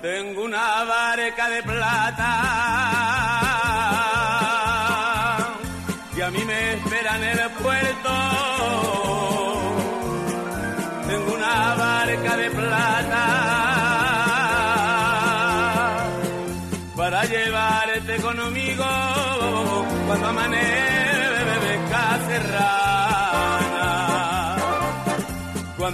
Tengo 0.00 0.44
una 0.44 0.84
barca 0.84 1.48
de 1.48 1.62
plata 1.62 2.81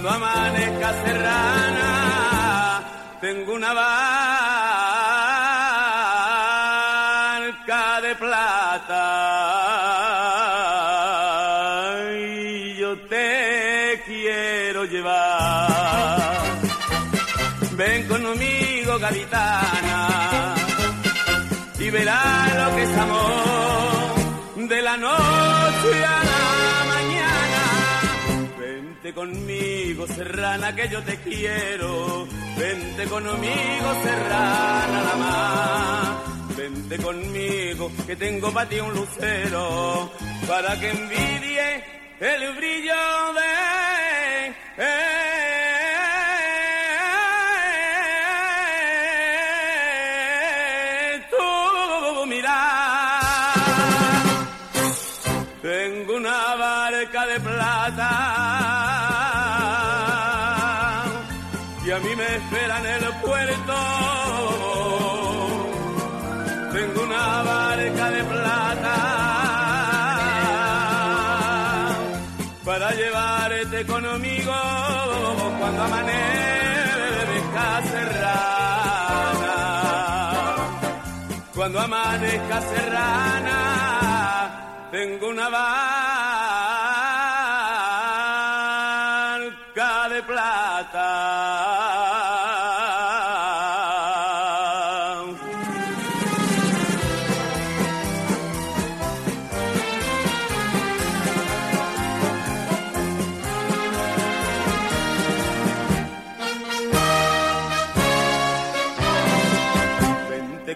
Cuando 0.01 0.15
amanezca 0.15 0.93
serrana, 1.03 2.81
tengo 3.19 3.53
una 3.53 3.73
barca 3.73 3.91
de 8.01 8.15
plata 8.15 8.95
y 12.17 12.77
yo 12.77 12.97
te 13.09 14.01
quiero 14.05 14.85
llevar. 14.85 16.43
Ven 17.73 18.07
conmigo, 18.07 18.99
gaditana 18.99 20.55
y 21.77 21.89
verás 21.89 22.55
lo 22.55 22.73
que 22.77 22.83
es 22.83 22.97
amor 22.97 24.15
de 24.69 24.81
la 24.81 24.95
noche 24.95 25.38
Vente 29.09 29.21
conmigo, 29.21 30.05
serrana, 30.05 30.75
que 30.75 30.87
yo 30.87 31.01
te 31.01 31.17
quiero. 31.17 32.27
Vente 32.55 33.05
conmigo, 33.05 34.03
serrana, 34.03 35.03
la 35.03 35.15
más. 35.15 36.55
Vente 36.55 36.95
conmigo, 36.99 37.91
que 38.05 38.15
tengo 38.15 38.51
para 38.51 38.69
ti 38.69 38.79
un 38.79 38.93
lucero, 38.93 40.11
para 40.47 40.79
que 40.79 40.91
envidie 40.91 41.83
el 42.19 42.53
brillo 42.53 43.33
de... 43.33 44.53
una 56.39 56.55
barca 56.55 57.25
de 57.25 57.39
plata 57.39 58.09
y 61.85 61.91
a 61.91 61.99
mí 61.99 62.15
me 62.15 62.35
espera 62.35 62.79
en 62.79 62.85
el 62.85 63.13
puerto. 63.21 63.75
Tengo 66.71 67.01
una 67.03 67.43
barca 67.43 68.11
de 68.11 68.23
plata 68.23 68.95
para 72.63 72.91
llevarte 72.91 73.85
conmigo 73.85 74.53
cuando 75.59 75.83
amanezca 75.83 76.21
serrana, 77.91 79.55
cuando 81.55 81.79
amanezca 81.79 82.61
serrana, 82.61 83.59
tengo 84.91 85.27
una 85.29 85.49
barca 85.49 86.28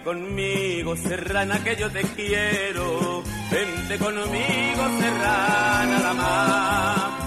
conmigo, 0.04 0.94
serrana, 0.96 1.62
que 1.64 1.76
yo 1.76 1.90
te 1.90 2.02
quiero. 2.02 3.22
Vente 3.50 3.98
conmigo, 3.98 4.82
serrana, 5.00 5.98
la 5.98 6.14
más. 6.14 7.23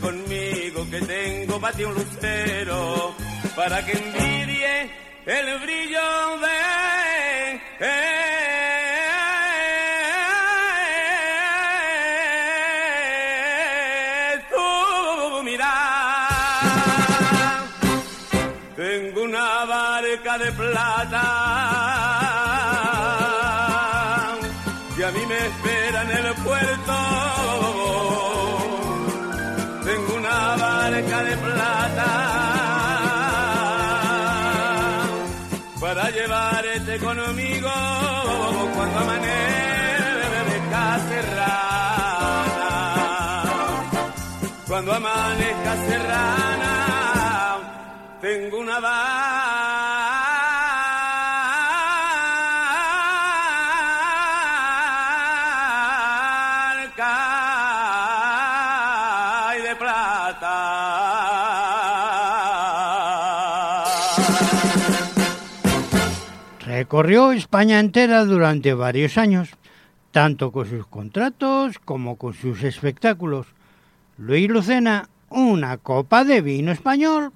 Conmigo, 0.00 0.88
que 0.90 1.00
tengo 1.02 1.60
para 1.60 1.76
ti 1.76 1.82
lucero, 1.82 3.14
para 3.54 3.84
que 3.84 3.92
envidie 3.92 4.90
el 5.26 5.58
brillo 5.60 6.38
de... 6.38 7.60
llevarte 36.22 36.98
conmigo 36.98 37.70
cuando 38.76 38.98
amanezca 38.98 40.84
serrana. 41.08 42.42
Cuando 44.68 44.94
amanezca 44.94 45.76
serrana, 45.88 46.74
tengo 48.20 48.58
una 48.58 48.78
barca 48.80 49.61
Recorrió 66.92 67.32
España 67.32 67.80
entera 67.80 68.26
durante 68.26 68.74
varios 68.74 69.16
años, 69.16 69.48
tanto 70.10 70.52
con 70.52 70.68
sus 70.68 70.86
contratos 70.86 71.78
como 71.78 72.18
con 72.18 72.34
sus 72.34 72.62
espectáculos. 72.64 73.46
Luis 74.18 74.46
Lucena, 74.50 75.08
una 75.30 75.78
copa 75.78 76.22
de 76.24 76.42
vino 76.42 76.70
español. 76.70 77.32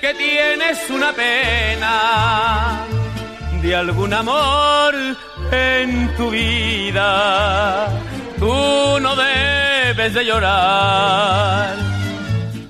Que 0.00 0.12
tienes 0.14 0.90
una 0.90 1.12
pena 1.12 2.84
de 3.62 3.74
algún 3.74 4.12
amor 4.12 4.94
en 5.50 6.14
tu 6.16 6.30
vida, 6.30 7.88
tú 8.38 9.00
no 9.00 9.16
debes 9.16 10.12
de 10.14 10.24
llorar 10.24 11.76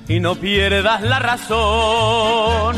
y 0.07 0.21
no 0.21 0.37
pierdas 0.37 1.03
la 1.03 1.19
razón. 1.19 2.77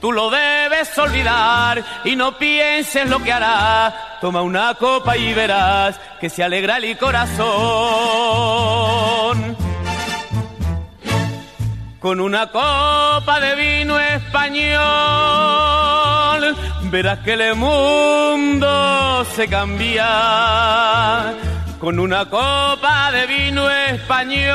Tú 0.00 0.12
lo 0.12 0.28
debes 0.30 0.96
olvidar 0.98 1.82
y 2.04 2.16
no 2.16 2.36
pienses 2.38 3.08
lo 3.08 3.22
que 3.22 3.32
hará. 3.32 4.18
Toma 4.20 4.42
una 4.42 4.74
copa 4.74 5.16
y 5.16 5.32
verás 5.32 5.98
que 6.20 6.28
se 6.28 6.44
alegra 6.44 6.76
el 6.76 6.98
corazón 6.98 8.36
con 12.06 12.20
una 12.20 12.46
copa 12.46 13.40
de 13.40 13.56
vino 13.56 13.98
español, 13.98 14.78
verás 16.82 17.18
que 17.24 17.32
el 17.32 17.56
mundo 17.56 19.24
se 19.34 19.48
cambia. 19.48 21.34
Con 21.80 21.98
una 21.98 22.26
copa 22.26 23.10
de 23.10 23.26
vino 23.26 23.68
español, 23.68 24.54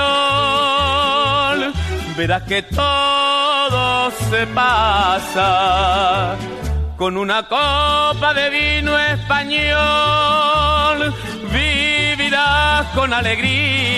verás 2.16 2.43
que 2.43 2.62
todo 2.62 4.12
se 4.30 4.47
pasa. 4.47 6.38
Con 6.95 7.18
una 7.18 7.43
copa 7.49 8.34
de 8.34 8.49
vino 8.49 8.97
español, 8.97 9.76
vivirás 11.52 12.86
con 12.95 13.12
alegría 13.12 13.91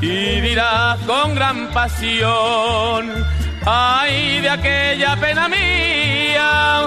y 0.00 0.40
dirás 0.40 0.98
con 1.06 1.34
gran 1.34 1.68
pasión, 1.68 3.10
ay 3.64 4.40
de 4.40 4.50
aquella 4.50 5.16
pena 5.16 5.48
mía, 5.48 6.82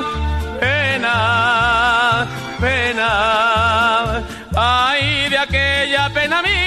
pena, 0.59 2.27
pena, 2.59 4.21
ay 4.55 5.29
de 5.29 5.37
aquella 5.37 6.09
pena 6.09 6.41
mía. 6.41 6.59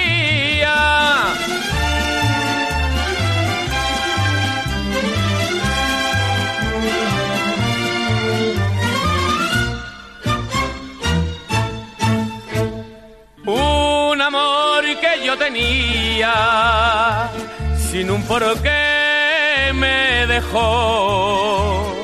Yo 15.33 15.39
tenía, 15.39 17.29
sin 17.75 18.11
un 18.11 18.21
porqué 18.23 19.71
me 19.73 20.27
dejó, 20.27 21.95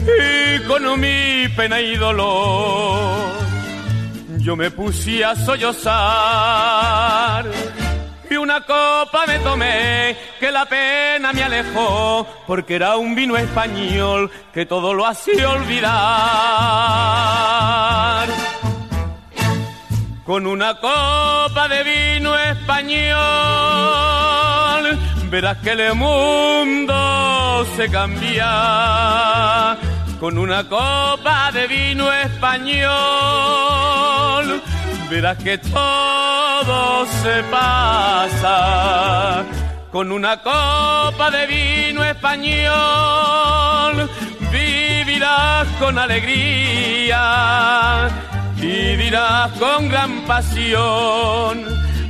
y 0.00 0.58
con 0.66 1.00
mi 1.00 1.48
pena 1.56 1.80
y 1.80 1.96
dolor, 1.96 3.32
yo 4.38 4.56
me 4.56 4.70
puse 4.70 5.24
a 5.24 5.34
sollozar. 5.34 5.86
Y 8.28 8.34
una 8.36 8.60
copa 8.60 9.24
me 9.26 9.38
tomé, 9.38 10.16
que 10.38 10.50
la 10.50 10.66
pena 10.66 11.32
me 11.32 11.44
alejó, 11.44 12.26
porque 12.46 12.74
era 12.74 12.96
un 12.96 13.14
vino 13.14 13.36
español 13.36 14.30
que 14.52 14.66
todo 14.66 14.92
lo 14.92 15.06
hacía 15.06 15.48
olvidar 15.48 15.86
con 20.26 20.46
una 20.46 20.74
copa 20.74 21.66
de 21.68 21.82
vino 21.84 22.36
español, 22.36 23.16
verás 25.30 25.56
que 25.58 25.70
el 25.70 25.94
mundo 25.94 27.64
se 27.76 27.88
cambia. 27.88 29.78
Con 30.18 30.36
una 30.38 30.68
copa 30.68 31.52
de 31.52 31.68
vino 31.68 32.12
español, 32.12 32.90
verás 35.08 35.38
que 35.38 35.58
todo 35.58 37.06
se 37.22 37.44
pasa. 37.44 39.44
Con 39.92 40.10
una 40.10 40.42
copa 40.42 41.30
de 41.30 41.46
vino 41.46 42.02
español, 42.02 42.74
vivirás 44.50 45.68
con 45.78 45.96
alegría 45.98 46.86
y 48.60 48.96
dirás 48.96 49.52
con 49.58 49.88
gran 49.88 50.22
pasión, 50.26 51.64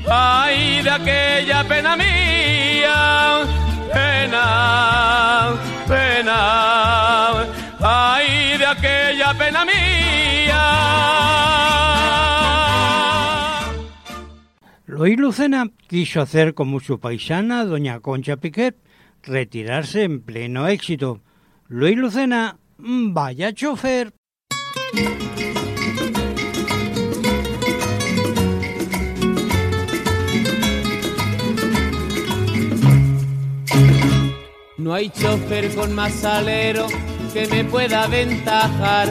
ay 0.08 0.82
de 0.82 0.90
aquella 0.90 1.64
pena 1.64 1.96
mía, 1.96 3.40
pena, 3.92 5.54
pena, 5.86 7.44
ay 7.80 8.58
de 8.58 8.66
aquella 8.66 9.34
pena 9.34 9.64
mía. 9.64 9.76
Luis 14.86 15.18
Lucena 15.18 15.66
quiso 15.88 16.20
hacer 16.22 16.54
como 16.54 16.80
su 16.80 16.98
paisana, 17.00 17.64
doña 17.64 18.00
Concha 18.00 18.36
Piquet, 18.36 18.76
retirarse 19.22 20.04
en 20.04 20.22
pleno 20.22 20.68
éxito. 20.68 21.20
Luis 21.68 21.96
Lucena, 21.98 22.56
vaya 22.78 23.52
chofer. 23.52 24.12
No 34.86 34.94
hay 34.94 35.10
chofer 35.10 35.74
con 35.74 35.92
más 35.96 36.12
salero 36.14 36.86
que 37.32 37.48
me 37.48 37.64
pueda 37.64 38.04
aventajar, 38.04 39.10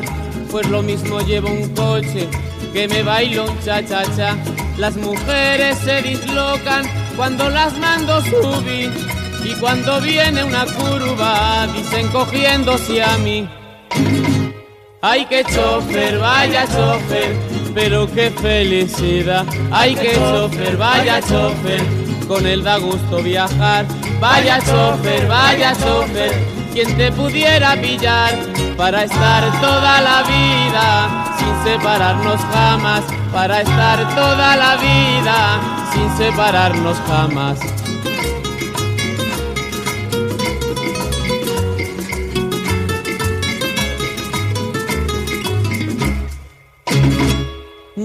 pues 0.50 0.70
lo 0.70 0.82
mismo 0.82 1.20
llevo 1.20 1.50
un 1.50 1.68
coche 1.76 2.30
que 2.72 2.88
me 2.88 3.04
bailo 3.04 3.44
un 3.44 3.60
cha-cha-cha. 3.60 4.38
Las 4.78 4.96
mujeres 4.96 5.78
se 5.80 6.02
dislocan 6.02 6.86
cuando 7.18 7.50
las 7.50 7.78
mando 7.78 8.22
subir 8.22 8.90
y 9.44 9.54
cuando 9.60 10.00
viene 10.00 10.46
una 10.46 10.66
curva 10.66 11.68
dicen 11.76 12.08
cogiéndose 12.08 13.04
a 13.04 13.18
mí. 13.18 13.46
Ay, 15.02 15.26
que 15.26 15.44
chofer, 15.44 16.20
vaya 16.20 16.66
chofer, 16.68 17.36
pero 17.74 18.10
qué 18.16 18.32
felicidad. 18.32 19.46
Ay, 19.72 19.94
que 19.94 20.14
chofer, 20.14 20.78
vaya 20.78 21.20
chofer, 21.20 21.82
con 22.28 22.46
él 22.46 22.64
da 22.64 22.78
gusto 22.78 23.22
viajar. 23.22 23.86
Vaya 24.20 24.60
chofer, 24.60 25.28
vaya 25.28 25.74
chofer, 25.74 26.34
quien 26.74 26.96
te 26.98 27.12
pudiera 27.12 27.80
pillar 27.82 28.34
para 28.78 29.04
estar 29.04 29.44
toda 29.62 30.02
la 30.02 30.24
vida 30.24 31.36
sin 31.38 31.72
separarnos 31.72 32.42
jamás. 32.54 33.04
Para 33.32 33.62
estar 33.62 34.16
toda 34.16 34.56
la 34.56 34.78
vida 34.78 35.60
sin 35.94 36.18
separarnos 36.18 36.98
jamás. 37.08 37.60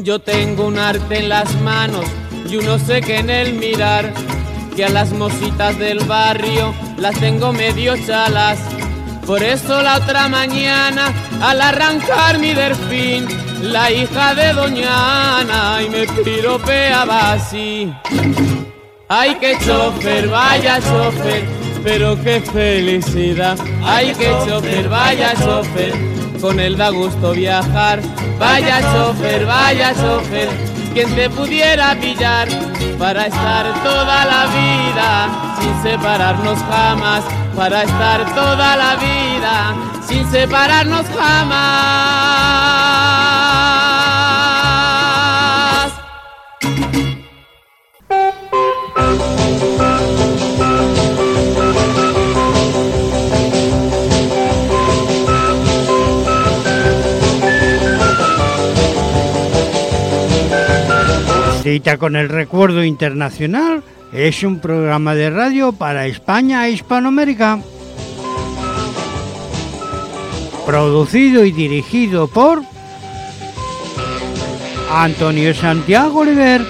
Yo 0.03 0.18
tengo 0.18 0.66
un 0.66 0.79
arte 0.79 1.18
en 1.18 1.29
las 1.29 1.55
manos 1.61 2.07
y 2.49 2.57
uno 2.57 2.78
sé 2.78 3.01
que 3.01 3.18
en 3.18 3.30
el 3.30 3.55
mirar, 3.55 4.12
que 4.76 4.84
a 4.84 4.88
las 4.88 5.12
mositas 5.12 5.78
del 5.78 6.01
barrio 6.01 6.74
las 6.97 7.18
tengo 7.18 7.53
medio 7.53 7.95
chalas. 8.07 8.59
Por 9.26 9.43
eso 9.43 9.82
la 9.82 9.97
otra 9.97 10.28
mañana, 10.28 11.12
al 11.43 11.61
arrancar 11.61 12.38
mi 12.38 12.53
delfín, 12.53 13.26
la 13.62 13.91
hija 13.91 14.34
de 14.34 14.53
Doña 14.53 15.38
Ana 15.38 15.82
y 15.82 15.88
me 15.91 16.07
piropeaba 16.22 17.32
así. 17.32 17.93
Ay, 19.09 19.34
que 19.41 19.59
chofer, 19.59 20.28
vaya 20.28 20.80
chofer, 20.80 21.45
pero 21.82 22.16
qué 22.22 22.41
felicidad. 22.41 23.59
Ay, 23.84 24.14
que 24.14 24.30
chofer, 24.47 24.88
vaya 24.88 25.34
chofer, 25.34 25.93
con 26.41 26.61
él 26.61 26.76
da 26.76 26.91
gusto 26.91 27.32
viajar. 27.32 28.01
Vaya 28.38 28.80
chofer, 28.93 29.45
vaya 29.45 29.93
chofer, 29.95 30.49
quien 30.93 31.14
te 31.14 31.30
pudiera 31.30 31.95
pillar 32.01 32.49
para 32.99 33.26
estar 33.26 33.82
toda 33.82 34.24
la 34.24 34.47
vida 34.47 35.28
sin 35.61 35.82
separarnos 35.82 36.59
jamás. 36.70 37.24
Para 37.57 37.82
estar 37.82 38.24
toda 38.34 38.76
la 38.76 38.97
vida 38.97 39.74
sin 40.07 40.30
separarnos 40.30 41.07
jamás. 41.16 42.61
Cita 61.71 61.99
con 61.99 62.16
el 62.16 62.29
Recuerdo 62.29 62.83
Internacional 62.83 63.85
es 64.12 64.43
un 64.43 64.59
programa 64.59 65.14
de 65.14 65.31
radio 65.31 65.71
para 65.71 66.09
España 66.09 66.66
e 66.66 66.73
Hispanoamérica. 66.73 67.61
Producido 70.66 71.45
y 71.45 71.53
dirigido 71.53 72.27
por 72.27 72.62
Antonio 74.91 75.55
Santiago 75.55 76.23
Oliver. 76.23 76.66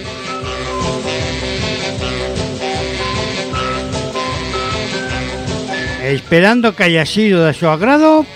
Esperando 6.03 6.77
que 6.77 6.85
haya 6.85 7.07
sido 7.07 7.47
de 7.47 7.55
su 7.55 7.67
agrado. 7.69 8.27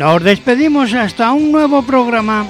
Nos 0.00 0.24
despedimos 0.24 0.94
hasta 0.94 1.30
un 1.30 1.52
nuevo 1.52 1.82
programa. 1.82 2.46